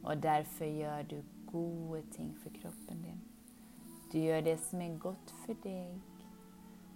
Og 0.02 0.22
derfor 0.22 0.64
gjør 0.64 1.02
du 1.02 1.16
gode 1.46 2.02
ting 2.10 2.38
for 2.38 2.50
kroppen 2.62 3.02
din. 3.02 3.20
Du 4.12 4.18
gjør 4.18 4.40
det 4.40 4.60
som 4.60 4.80
er 4.80 4.98
godt 4.98 5.34
for 5.44 5.58
deg, 5.64 6.00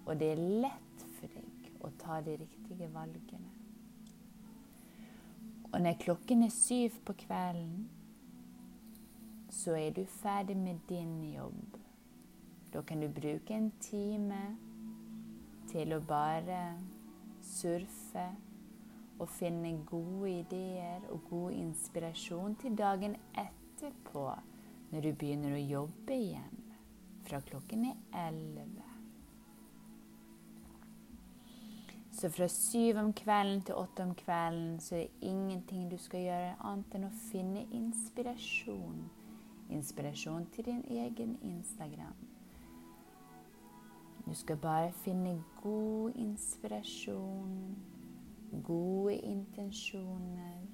og 0.07 0.21
det 0.21 0.33
er 0.33 0.43
lett 0.63 1.05
for 1.19 1.33
deg 1.35 1.71
å 1.83 1.91
ta 1.99 2.21
de 2.23 2.37
riktige 2.41 2.89
valgene. 2.95 3.53
Og 5.73 5.81
når 5.83 5.99
klokken 6.01 6.45
er 6.47 6.53
syv 6.55 7.01
på 7.05 7.17
kvelden, 7.27 7.89
så 9.51 9.75
er 9.75 9.91
du 9.97 10.05
ferdig 10.05 10.57
med 10.57 10.79
din 10.89 11.19
jobb. 11.35 11.79
Da 12.73 12.83
kan 12.83 13.01
du 13.01 13.09
bruke 13.09 13.55
en 13.55 13.73
time 13.81 14.43
til 15.73 15.97
å 15.97 16.01
bare 16.07 16.61
surfe 17.47 18.27
og 19.19 19.31
finne 19.33 19.73
gode 19.89 20.31
ideer 20.43 21.07
og 21.11 21.23
god 21.31 21.57
inspirasjon 21.57 22.59
til 22.61 22.77
dagen 22.79 23.17
etterpå 23.33 24.29
når 24.91 25.07
du 25.07 25.13
begynner 25.13 25.57
å 25.57 25.63
jobbe 25.63 26.19
igjen 26.19 26.63
fra 27.27 27.41
klokken 27.43 27.89
er 27.89 28.29
elleve. 28.29 28.85
Så 32.17 32.31
fra 32.33 32.47
syv 32.49 32.97
om 33.03 33.11
kvelden 33.13 33.61
til 33.67 33.77
åtte 33.77 34.05
om 34.07 34.15
kvelden 34.17 34.79
så 34.81 34.95
er 34.97 35.03
det 35.05 35.29
ingenting 35.29 35.91
du 35.91 35.99
skal 36.01 36.23
gjøre 36.25 36.55
annet 36.65 36.95
enn 36.97 37.09
å 37.11 37.17
finne 37.27 37.67
inspirasjon. 37.77 39.03
Inspirasjon 39.77 40.47
til 40.55 40.71
din 40.71 40.81
egen 40.89 41.37
Instagram. 41.45 42.36
Du 44.27 44.35
skal 44.35 44.57
bare 44.57 44.93
finne 44.93 45.37
god 45.63 46.17
inspirasjon, 46.19 47.77
gode 48.65 49.15
intensjoner, 49.15 50.65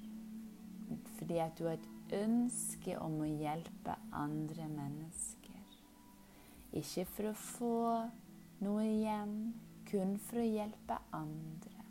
fordi 1.17 1.37
at 1.37 1.59
du 1.59 1.67
har 1.67 1.77
et 1.77 2.15
ønske 2.17 2.95
om 2.97 3.19
å 3.21 3.29
hjelpe 3.29 3.93
andre 4.09 4.65
mennesker. 4.71 5.77
Ikke 6.73 7.05
for 7.05 7.29
å 7.29 7.35
få 7.37 7.77
noe 8.65 8.87
igjen, 8.89 9.37
kun 9.85 10.17
for 10.17 10.41
å 10.41 10.47
hjelpe 10.47 10.97
andre. 11.13 11.85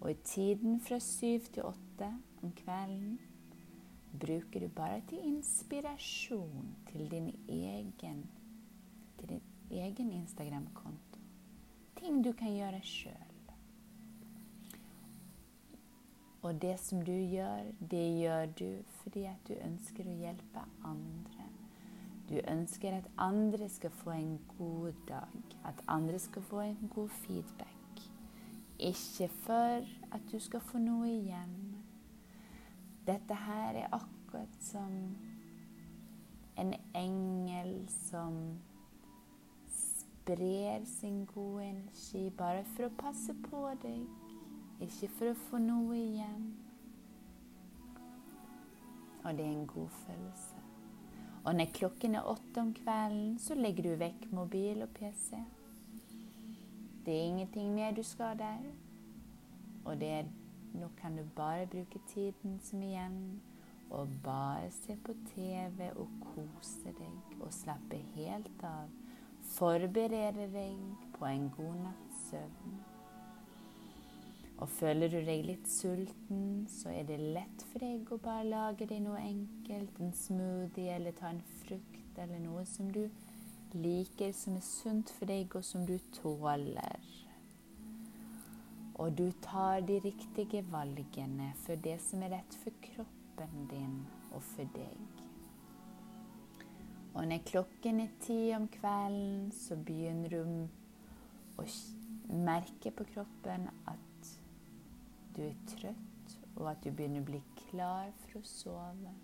Og 0.00 0.10
i 0.10 0.18
tiden 0.26 0.80
fra 0.82 0.98
syv 1.04 1.52
til 1.54 1.70
åtte 1.70 2.10
om 2.42 2.50
kvelden 2.64 3.18
bruker 4.18 4.66
du 4.66 4.68
bare 4.74 5.04
til 5.06 5.22
inspirasjon 5.36 6.74
til 6.90 7.06
din 7.12 7.30
egen, 7.46 8.24
til 9.20 9.36
din 9.36 9.49
egen 9.70 10.12
Instagram-konto. 10.12 11.18
Ting 11.96 12.22
du 12.24 12.32
kan 12.32 12.54
gjøre 12.54 12.80
sjøl. 12.82 13.30
Og 16.42 16.62
det 16.62 16.78
som 16.80 17.02
du 17.04 17.12
gjør, 17.12 17.68
det 17.90 18.06
gjør 18.20 18.46
du 18.46 18.68
fordi 19.02 19.26
at 19.28 19.42
du 19.48 19.54
ønsker 19.60 20.08
å 20.08 20.16
hjelpe 20.22 20.62
andre. 20.88 21.48
Du 22.30 22.38
ønsker 22.48 22.94
at 22.96 23.10
andre 23.18 23.68
skal 23.68 23.90
få 23.90 24.14
en 24.14 24.38
god 24.58 24.96
dag, 25.08 25.56
at 25.66 25.82
andre 25.88 26.18
skal 26.18 26.42
få 26.42 26.60
en 26.60 26.90
god 26.94 27.08
feedback. 27.26 28.04
Ikke 28.78 29.28
for 29.28 29.84
at 30.14 30.32
du 30.32 30.38
skal 30.40 30.60
få 30.64 30.78
noe 30.78 31.10
igjen. 31.10 31.58
Dette 33.06 33.34
her 33.34 33.76
er 33.82 33.92
akkurat 33.92 34.56
som 34.64 34.94
en 36.56 36.74
engel 36.94 37.74
som 38.08 38.60
sprer 40.20 40.84
sin 40.84 41.24
gode 41.24 41.64
energi 41.64 42.30
bare 42.36 42.64
for 42.64 42.86
å 42.86 42.96
passe 42.98 43.34
på 43.48 43.62
deg, 43.82 44.02
ikke 44.84 45.08
for 45.16 45.30
å 45.32 45.38
få 45.46 45.60
noe 45.62 45.96
igjen. 45.96 46.50
Og 49.24 49.36
det 49.36 49.44
er 49.44 49.54
en 49.54 49.66
god 49.68 49.88
følelse. 50.04 50.60
Og 51.44 51.54
når 51.56 51.72
klokken 51.76 52.14
er 52.14 52.28
åtte 52.28 52.60
om 52.60 52.72
kvelden, 52.76 53.38
så 53.40 53.56
legger 53.56 53.88
du 53.88 53.96
vekk 54.00 54.28
mobil 54.36 54.82
og 54.84 54.92
PC. 54.96 55.40
Det 57.04 57.16
er 57.16 57.28
ingenting 57.30 57.72
mer 57.74 57.96
du 57.96 58.02
skal 58.04 58.38
der. 58.38 58.64
Og 59.84 60.00
det 60.00 60.10
er, 60.20 60.32
nå 60.76 60.90
kan 61.00 61.16
du 61.16 61.24
bare 61.36 61.66
bruke 61.66 62.00
tiden 62.12 62.58
som 62.64 62.82
igjen 62.84 63.40
og 63.90 64.08
bare 64.24 64.68
se 64.70 64.96
på 65.04 65.16
TV 65.32 65.88
og 65.96 66.08
kose 66.28 66.92
deg 67.00 67.40
og 67.40 67.52
slappe 67.56 67.98
helt 68.14 68.62
av 68.62 68.99
Forberede 69.50 70.46
deg 70.52 70.78
på 71.16 71.26
en 71.26 71.50
god 71.56 71.76
natts 71.82 72.24
søvn. 72.30 72.80
Og 74.60 74.68
føler 74.68 75.08
du 75.08 75.16
deg 75.24 75.42
litt 75.46 75.68
sulten, 75.72 76.66
så 76.68 76.92
er 76.92 77.06
det 77.08 77.16
lett 77.18 77.64
for 77.70 77.82
deg 77.82 78.12
å 78.12 78.20
bare 78.20 78.44
lage 78.46 78.86
deg 78.86 79.00
noe 79.04 79.20
enkelt. 79.24 79.96
En 80.00 80.12
smoothie 80.16 80.94
eller 80.94 81.16
ta 81.16 81.32
en 81.32 81.40
frukt 81.62 82.20
eller 82.20 82.42
noe 82.44 82.66
som 82.68 82.90
du 82.92 83.06
liker, 83.74 84.34
som 84.36 84.58
er 84.60 84.66
sunt 84.66 85.10
for 85.16 85.30
deg, 85.30 85.56
og 85.56 85.64
som 85.64 85.86
du 85.88 85.96
tåler. 86.14 87.08
Og 89.00 89.16
du 89.16 89.30
tar 89.42 89.80
de 89.88 89.96
riktige 90.04 90.60
valgene 90.70 91.54
for 91.64 91.80
det 91.80 91.96
som 92.04 92.22
er 92.26 92.36
rett 92.36 92.60
for 92.62 92.76
kroppen 92.84 93.66
din 93.72 93.98
og 94.30 94.44
for 94.52 94.68
deg. 94.76 95.19
Og 97.14 97.26
når 97.26 97.42
klokken 97.46 98.00
er 98.04 98.12
ti 98.22 98.38
om 98.56 98.68
kvelden, 98.70 99.50
så 99.52 99.76
begynner 99.76 100.30
du 100.30 101.58
å 101.58 101.66
merke 102.30 102.92
på 102.94 103.06
kroppen 103.10 103.66
at 103.90 104.30
du 105.36 105.42
er 105.48 105.58
trøtt, 105.72 106.36
og 106.56 106.70
at 106.70 106.84
du 106.84 106.92
begynner 106.92 107.24
å 107.24 107.30
bli 107.32 107.42
klar 107.66 108.12
for 108.22 108.38
å 108.40 108.46
sove. 108.46 109.16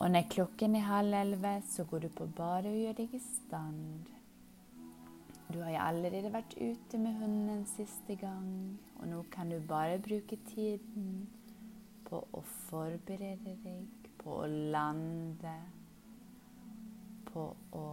Og 0.00 0.08
når 0.08 0.30
klokken 0.32 0.78
er 0.78 0.86
halv 0.88 1.18
elleve, 1.18 1.58
så 1.68 1.84
går 1.84 2.06
du 2.06 2.08
på 2.14 2.28
badet 2.36 2.72
og 2.72 2.80
gjør 2.80 2.98
deg 3.02 3.14
i 3.18 3.20
stand. 3.20 4.08
Du 5.50 5.58
har 5.60 5.74
jo 5.74 5.82
allerede 5.82 6.30
vært 6.32 6.54
ute 6.56 6.98
med 7.02 7.18
hunden 7.18 7.50
en 7.52 7.66
siste 7.68 8.14
gang, 8.16 8.78
og 9.00 9.08
nå 9.10 9.24
kan 9.34 9.50
du 9.50 9.58
bare 9.68 9.98
bruke 9.98 10.38
tiden 10.46 11.26
på 12.06 12.22
å 12.32 12.42
forberede 12.70 13.58
deg 13.64 13.99
på 14.20 14.36
å 14.42 14.46
lande, 14.46 15.54
på 17.30 17.44
å 17.76 17.86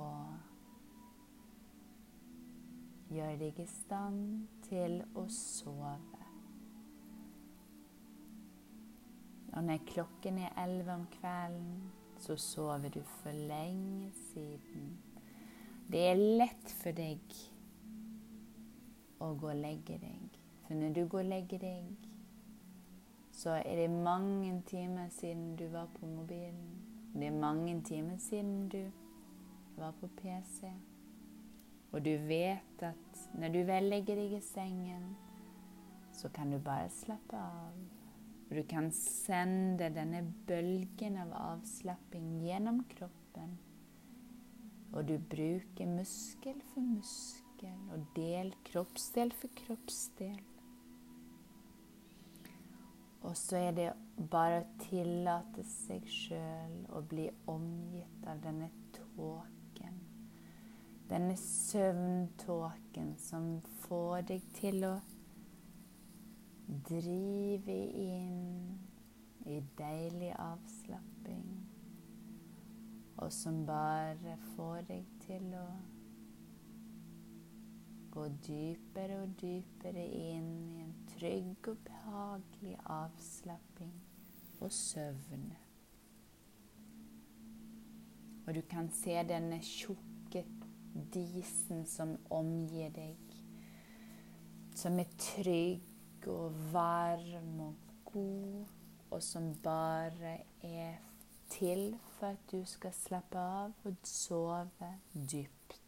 gjøre 3.13 3.37
deg 3.39 3.59
i 3.63 3.67
stand 3.71 4.47
til 4.67 4.99
å 5.15 5.27
sove. 5.31 6.23
Og 9.57 9.63
når 9.65 9.85
klokken 9.89 10.41
er 10.43 10.57
elleve 10.61 10.97
om 10.99 11.05
kvelden, 11.15 11.77
så 12.21 12.35
sover 12.41 12.91
du 12.93 12.99
for 13.21 13.31
lenge 13.31 14.11
siden. 14.27 14.91
Det 15.87 16.03
er 16.09 16.19
lett 16.19 16.73
for 16.81 16.91
deg 16.97 17.37
å 19.23 19.31
gå 19.39 19.49
og 19.53 19.61
legge 19.61 19.97
deg. 20.01 20.37
For 20.67 20.75
når 20.75 20.93
du 20.93 21.01
går 21.07 21.23
og 21.23 21.31
legger 21.31 21.63
deg, 21.63 22.07
så 23.37 23.49
er 23.49 23.75
det 23.75 23.89
mange 23.89 24.63
timer 24.65 25.09
siden 25.13 25.55
du 25.55 25.67
var 25.69 25.85
på 25.99 26.05
mobilen. 26.05 26.71
Det 27.13 27.27
er 27.27 27.31
mange 27.37 27.81
timer 27.85 28.17
siden 28.17 28.69
du 28.69 28.81
var 29.77 29.93
på 29.99 30.07
PC. 30.07 30.71
Og 31.91 32.05
du 32.05 32.15
vet 32.27 32.81
at 32.81 33.21
når 33.37 33.53
du 33.53 33.59
vel 33.69 33.91
legger 33.93 34.17
deg 34.17 34.33
i 34.39 34.41
sengen, 34.41 35.05
så 36.17 36.33
kan 36.33 36.49
du 36.51 36.57
bare 36.57 36.89
slappe 36.89 37.37
av. 37.37 37.77
Og 38.49 38.57
du 38.57 38.63
kan 38.69 38.89
sende 38.95 39.91
denne 39.93 40.23
bølgen 40.49 41.21
av 41.21 41.37
avslapping 41.37 42.39
gjennom 42.41 42.81
kroppen. 42.89 43.57
Og 44.95 45.05
du 45.05 45.17
bruker 45.19 45.93
muskel 45.93 46.57
for 46.73 46.81
muskel 46.81 47.93
og 47.93 48.09
del, 48.17 48.55
kroppsdel 48.65 49.35
for 49.35 49.53
kroppsdel. 49.61 50.39
Og 53.27 53.35
så 53.37 53.57
er 53.59 53.71
det 53.75 53.87
bare 54.31 54.61
å 54.61 54.67
tillate 54.79 55.63
seg 55.67 56.05
sjøl 56.07 56.75
å 56.95 57.01
bli 57.11 57.25
omgitt 57.51 58.23
av 58.23 58.39
denne 58.39 58.69
tåken. 58.95 59.97
Denne 61.09 61.35
søvntåken 61.39 63.09
som 63.19 63.49
får 63.83 64.29
deg 64.31 64.47
til 64.55 64.87
å 64.87 64.93
drive 66.87 67.75
inn 67.99 68.79
i 69.47 69.59
deilig 69.75 70.31
avslapping, 70.43 71.45
og 73.17 73.31
som 73.31 73.61
bare 73.67 74.39
får 74.55 74.87
deg 74.87 75.13
til 75.27 75.51
å 75.55 75.67
gå 78.15 78.27
dypere 78.47 79.21
og 79.23 79.35
dypere 79.39 80.03
inn 80.07 80.51
i 80.75 80.83
en 80.87 80.97
trygg 81.17 81.67
og 81.67 81.77
behagelig 81.85 82.77
avslapping 82.85 83.93
og 84.59 84.71
søvn. 84.71 85.53
Og 88.47 88.55
du 88.55 88.61
kan 88.69 88.91
se 88.93 89.15
denne 89.27 89.59
tjukke 89.61 90.45
disen 91.13 91.85
som 91.85 92.15
omgir 92.29 92.93
deg, 92.95 93.33
som 94.75 94.99
er 95.01 95.09
trygg 95.19 96.29
og 96.31 96.55
varm 96.73 97.59
og 97.59 97.91
god, 98.05 98.71
og 99.11 99.23
som 99.23 99.51
bare 99.63 100.37
er 100.61 101.01
til 101.49 101.95
for 102.17 102.27
at 102.27 102.51
du 102.51 102.61
skal 102.65 102.93
slappe 102.93 103.39
av 103.39 103.87
og 103.87 103.99
sove 104.03 104.93
dypt. 105.13 105.86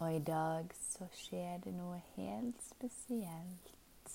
Og 0.00 0.14
i 0.16 0.18
dag 0.18 0.70
så 0.80 1.04
skjer 1.12 1.58
det 1.60 1.74
noe 1.76 1.98
helt 2.14 2.62
spesielt. 2.64 4.14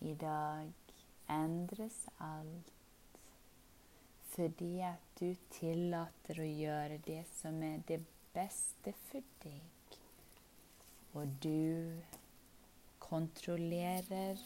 I 0.00 0.14
dag 0.20 0.72
endres 1.28 1.98
alt 2.20 2.72
fordi 4.34 4.80
at 4.82 5.04
du 5.20 5.36
tillater 5.54 6.40
å 6.42 6.48
gjøre 6.48 6.96
det 7.06 7.20
som 7.36 7.60
er 7.62 7.84
det 7.86 8.00
beste 8.34 8.96
for 9.06 9.22
deg. 9.44 9.98
Og 11.14 11.36
du 11.44 12.00
kontrollerer 13.04 14.40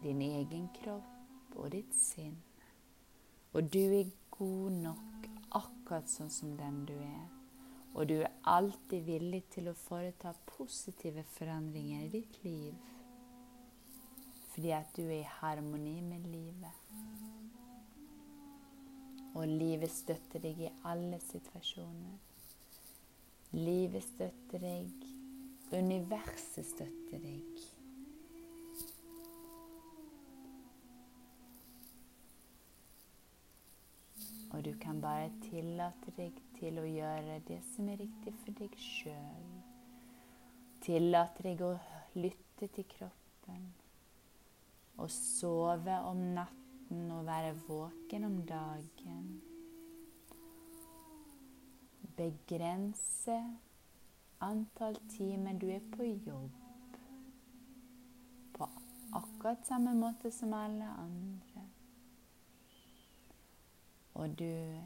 din 0.00 0.24
egen 0.30 0.70
kropp 0.78 1.58
og 1.58 1.72
ditt 1.74 1.92
sinn. 1.98 2.38
Og 3.52 3.66
du 3.74 3.82
er 3.98 4.14
god 4.38 4.82
nok 4.86 5.09
akkurat 5.56 6.10
sånn 6.10 6.30
som 6.32 6.56
den 6.58 6.84
du 6.88 6.96
er. 6.96 7.28
Og 7.94 8.06
du 8.06 8.20
er 8.20 8.30
alltid 8.46 9.02
villig 9.08 9.42
til 9.50 9.70
å 9.70 9.76
foreta 9.76 10.32
positive 10.52 11.24
forandringer 11.34 12.06
i 12.06 12.12
ditt 12.12 12.38
liv. 12.44 12.74
Fordi 14.52 14.72
at 14.76 14.94
du 14.94 15.02
er 15.08 15.20
i 15.22 15.32
harmoni 15.40 15.98
med 16.06 16.26
livet. 16.30 16.94
Og 19.34 19.46
livet 19.46 19.90
støtter 19.94 20.42
deg 20.42 20.64
i 20.66 20.72
alle 20.90 21.18
situasjoner. 21.22 22.18
Livet 23.54 24.06
støtter 24.06 24.62
deg. 24.62 25.10
Universet 25.74 26.66
støtter 26.66 27.22
deg. 27.22 27.79
Og 34.60 34.64
du 34.64 34.74
kan 34.76 34.98
bare 35.00 35.30
tillate 35.40 36.12
deg 36.18 36.36
til 36.58 36.76
å 36.76 36.82
gjøre 36.84 37.38
det 37.48 37.62
som 37.64 37.86
er 37.88 37.96
riktig 38.02 38.34
for 38.42 38.52
deg 38.58 38.74
sjøl. 38.76 39.46
Tillate 40.84 41.46
deg 41.46 41.62
å 41.64 41.70
lytte 42.20 42.68
til 42.68 42.84
kroppen. 42.90 43.62
Og 45.00 45.08
sove 45.14 45.96
om 46.10 46.20
natten 46.36 47.08
og 47.08 47.24
være 47.30 47.54
våken 47.70 48.28
om 48.28 48.36
dagen. 48.50 49.30
Begrense 52.20 53.38
antall 54.44 55.00
timer 55.16 55.56
du 55.56 55.70
er 55.72 55.88
på 55.96 56.04
jobb. 56.04 57.00
På 58.58 58.68
akkurat 59.24 59.64
samme 59.72 59.96
måte 60.04 60.28
som 60.36 60.52
alle 60.52 60.92
andre. 61.00 61.49
Og 64.20 64.38
du 64.38 64.76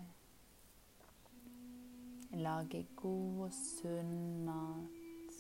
lager 2.31 2.85
god 2.97 3.41
og 3.47 3.53
sunn 3.53 4.45
mat. 4.47 5.39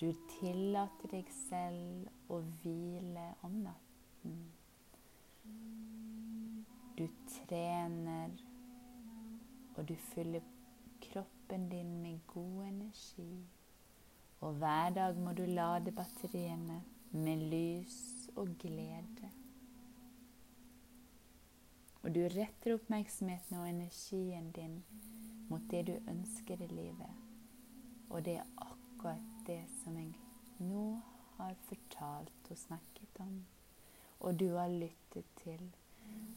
Du 0.00 0.06
tillater 0.38 1.12
deg 1.12 1.28
selv 1.34 2.32
å 2.32 2.38
hvile 2.62 3.26
om 3.44 3.60
natten. 3.66 4.38
Du 6.96 7.04
trener, 7.34 8.32
og 9.76 9.84
du 9.92 9.94
fyller 10.08 10.48
kroppen 11.10 11.68
din 11.68 11.92
med 12.00 12.24
god 12.32 12.70
energi. 12.72 13.32
Og 14.40 14.62
hver 14.62 14.96
dag 14.96 15.20
må 15.20 15.36
du 15.36 15.44
lade 15.44 15.92
batteriene 15.92 16.80
med 17.12 17.50
lys 17.52 18.30
og 18.32 18.56
glede. 18.64 19.35
Og 22.06 22.14
du 22.14 22.20
retter 22.30 22.76
oppmerksomheten 22.76 23.56
og 23.58 23.66
energien 23.66 24.52
din 24.54 24.76
mot 25.50 25.64
det 25.70 25.80
du 25.88 25.96
ønsker 26.10 26.60
i 26.62 26.68
livet. 26.70 27.16
Og 28.10 28.22
det 28.24 28.36
er 28.38 28.52
akkurat 28.62 29.42
det 29.46 29.64
som 29.80 29.98
jeg 29.98 30.14
nå 30.62 31.00
har 31.40 31.58
fortalt 31.66 32.50
og 32.50 32.58
snakket 32.58 33.20
om, 33.20 33.34
og 34.20 34.38
du 34.38 34.52
har 34.54 34.70
lyttet 34.70 35.26
til 35.42 35.66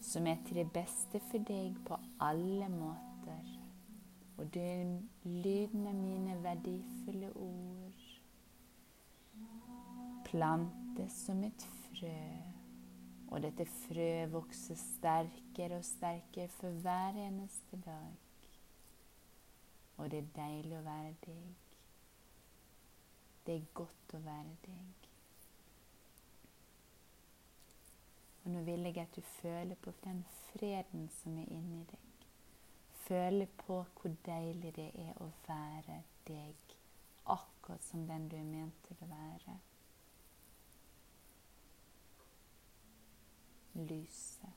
som 0.01 0.27
er 0.27 0.41
til 0.45 0.55
det 0.55 0.71
beste 0.73 1.21
for 1.29 1.45
deg 1.45 1.77
på 1.85 1.97
alle 2.23 2.69
måter. 2.73 3.55
Og 4.37 4.53
det 4.53 4.63
er 4.63 4.99
lyden 5.23 5.87
av 5.87 5.95
mine 5.95 6.37
verdifulle 6.43 7.29
ord 7.35 8.05
plantes 10.25 11.25
som 11.25 11.43
et 11.43 11.67
frø. 11.89 12.48
Og 13.29 13.43
dette 13.45 13.65
frøet 13.65 14.31
vokser 14.33 14.77
sterkere 14.79 15.77
og 15.77 15.85
sterkere 15.85 16.49
for 16.57 16.81
hver 16.83 17.19
eneste 17.27 17.81
dag. 17.85 18.15
Og 19.97 20.11
det 20.11 20.23
er 20.23 20.33
deilig 20.35 20.77
å 20.79 20.85
være 20.85 21.13
deg. 21.25 21.69
Det 23.45 23.55
er 23.55 23.71
godt 23.77 24.15
å 24.15 24.23
være 24.23 24.57
deg. 24.65 25.07
Og 28.43 28.53
nå 28.55 28.61
vil 28.65 28.87
jeg 28.87 28.97
at 29.03 29.15
du 29.15 29.21
føler 29.21 29.77
på 29.83 29.93
den 30.03 30.23
freden 30.47 31.09
som 31.19 31.37
er 31.37 31.51
inni 31.53 31.83
deg. 31.91 32.27
Føle 33.05 33.45
på 33.61 33.83
hvor 33.99 34.15
deilig 34.25 34.75
det 34.75 34.91
er 35.03 35.17
å 35.21 35.29
være 35.47 36.01
deg, 36.27 36.77
akkurat 37.25 37.83
som 37.83 38.07
den 38.07 38.29
du 38.29 38.37
er 38.37 38.47
ment 38.47 38.85
til 38.87 39.03
å 39.05 39.09
være. 39.09 39.57
Lyset. 43.73 44.49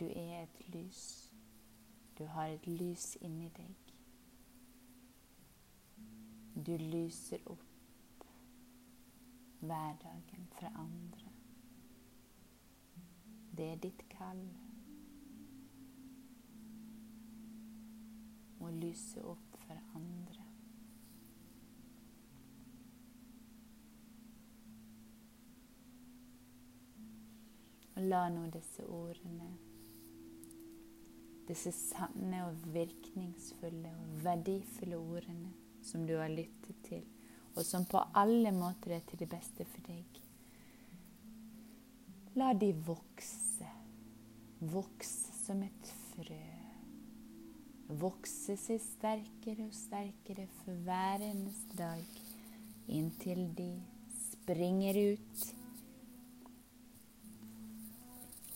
Du 0.00 0.04
er 0.04 0.42
et 0.42 0.68
lys. 0.68 1.34
Du 2.18 2.24
har 2.24 2.46
et 2.46 2.66
lys 2.66 3.16
inni 3.20 3.48
deg. 3.56 3.74
Du 6.66 6.76
lyser 6.76 7.38
opp 7.46 8.24
hverdagen 9.60 10.48
for 10.52 10.66
andre. 10.66 11.32
Det 13.56 13.68
er 13.72 13.76
ditt 13.76 14.04
kall. 14.10 14.44
Å 18.60 18.70
lyse 18.70 19.24
opp 19.24 19.58
for 19.66 19.74
andre. 19.94 20.21
Og 27.92 28.06
la 28.08 28.22
nå 28.32 28.46
disse 28.52 28.84
ordene, 28.88 29.50
disse 31.48 31.72
sanne 31.76 32.46
og 32.46 32.62
virkningsfulle 32.72 33.90
og 34.00 34.22
verdifulle 34.24 34.96
ordene 34.96 35.52
som 35.84 36.06
du 36.06 36.14
har 36.16 36.32
lyttet 36.32 36.78
til, 36.86 37.04
og 37.54 37.64
som 37.68 37.84
på 37.84 38.00
alle 38.16 38.52
måter 38.56 38.96
er 38.96 39.04
til 39.08 39.20
det 39.20 39.28
beste 39.32 39.66
for 39.68 39.84
deg. 39.90 40.20
La 42.40 42.54
de 42.56 42.70
vokse, 42.86 43.68
vokse 44.72 45.34
som 45.42 45.60
et 45.66 45.90
frø. 46.14 46.42
Vokse 48.00 48.56
seg 48.56 48.80
sterkere 48.80 49.66
og 49.66 49.74
sterkere 49.76 50.46
for 50.62 50.78
hver 50.86 51.20
eneste 51.26 51.76
dag, 51.76 52.22
inntil 52.88 53.50
de 53.58 53.74
springer 54.16 54.96
ut 55.12 55.44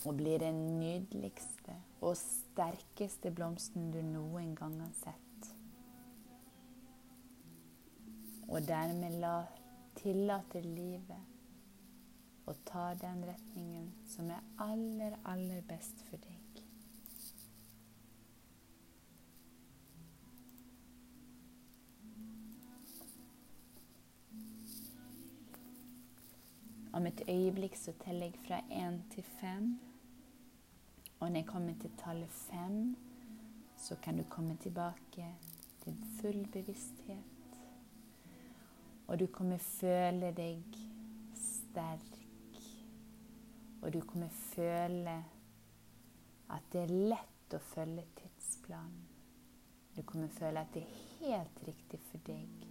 og 0.07 0.17
blir 0.21 0.39
den 0.39 0.61
nydeligste 0.79 1.75
og 2.01 2.15
sterkeste 2.21 3.35
blomsten 3.35 3.91
du 3.91 3.99
noen 4.07 4.55
gang 4.55 4.79
har 4.81 4.93
sett. 5.03 5.27
og 8.49 8.69
dermed 8.69 9.19
la, 9.21 9.37
tillate 9.99 10.61
livet 10.63 12.47
å 12.47 12.55
ta 12.69 12.93
den 13.01 13.25
retningen 13.27 13.89
som 14.07 14.31
er 14.31 14.45
aller, 14.63 15.17
aller 15.27 15.65
best 15.67 16.05
for 16.07 16.23
deg. 16.23 16.43
Om 26.97 27.11
et 27.11 27.27
øyeblikk 27.29 27.75
så 27.77 27.93
teller 28.07 28.31
jeg 28.31 28.41
fra 28.47 28.63
én 28.73 29.03
til 29.13 29.27
fem. 29.41 29.75
Og 31.21 31.31
når 31.31 31.41
jeg 31.41 31.47
kommer 31.47 31.75
til 31.81 31.91
tallet 31.99 32.31
fem, 32.31 32.97
så 33.77 33.97
kan 34.03 34.19
du 34.19 34.25
komme 34.31 34.57
tilbake 34.57 35.31
til 35.85 35.97
full 36.21 36.47
bevissthet. 36.53 37.59
Og 39.07 39.19
du 39.21 39.27
kommer 39.27 39.59
føle 39.59 40.33
deg 40.37 40.79
sterk. 41.39 42.13
Og 43.83 43.93
du 43.93 44.01
kommer 44.01 44.29
føle 44.29 45.17
at 46.51 46.71
det 46.73 46.83
er 46.83 46.95
lett 47.13 47.55
å 47.55 47.63
følge 47.63 48.05
tidsplanen. 48.21 49.05
Du 49.97 50.03
kommer 50.03 50.29
føle 50.29 50.61
at 50.61 50.75
det 50.75 50.83
er 50.83 50.97
helt 51.21 51.61
riktig 51.67 52.01
for 52.11 52.21
deg, 52.27 52.67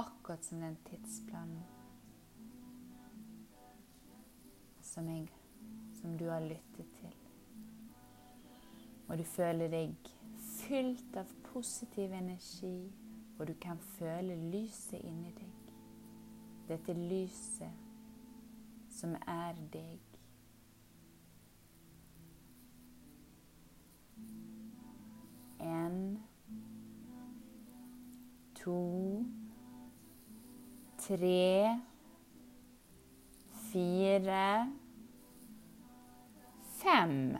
akkurat 0.00 0.46
som 0.46 0.62
den 0.64 0.78
tidsplanen 0.88 1.64
som, 4.80 5.08
jeg, 5.10 5.28
som 6.00 6.16
du 6.16 6.28
har 6.30 6.40
lyttet. 6.40 6.93
Og 9.08 9.18
du 9.18 9.24
føler 9.24 9.68
deg 9.68 10.12
fylt 10.64 11.16
av 11.20 11.30
positiv 11.52 12.12
energi 12.16 12.76
og 13.38 13.46
du 13.46 13.54
kan 13.60 13.78
føle 13.78 14.36
lyset 14.50 15.00
inni 15.00 15.32
deg. 15.34 15.70
Dette 16.68 16.92
lyset 16.92 17.70
som 18.94 19.16
er 19.28 19.58
deg. 19.72 20.00
En, 25.60 25.98
to, 28.54 29.24
tre, 31.00 31.80
fire, 33.70 34.44
fem. 36.78 37.34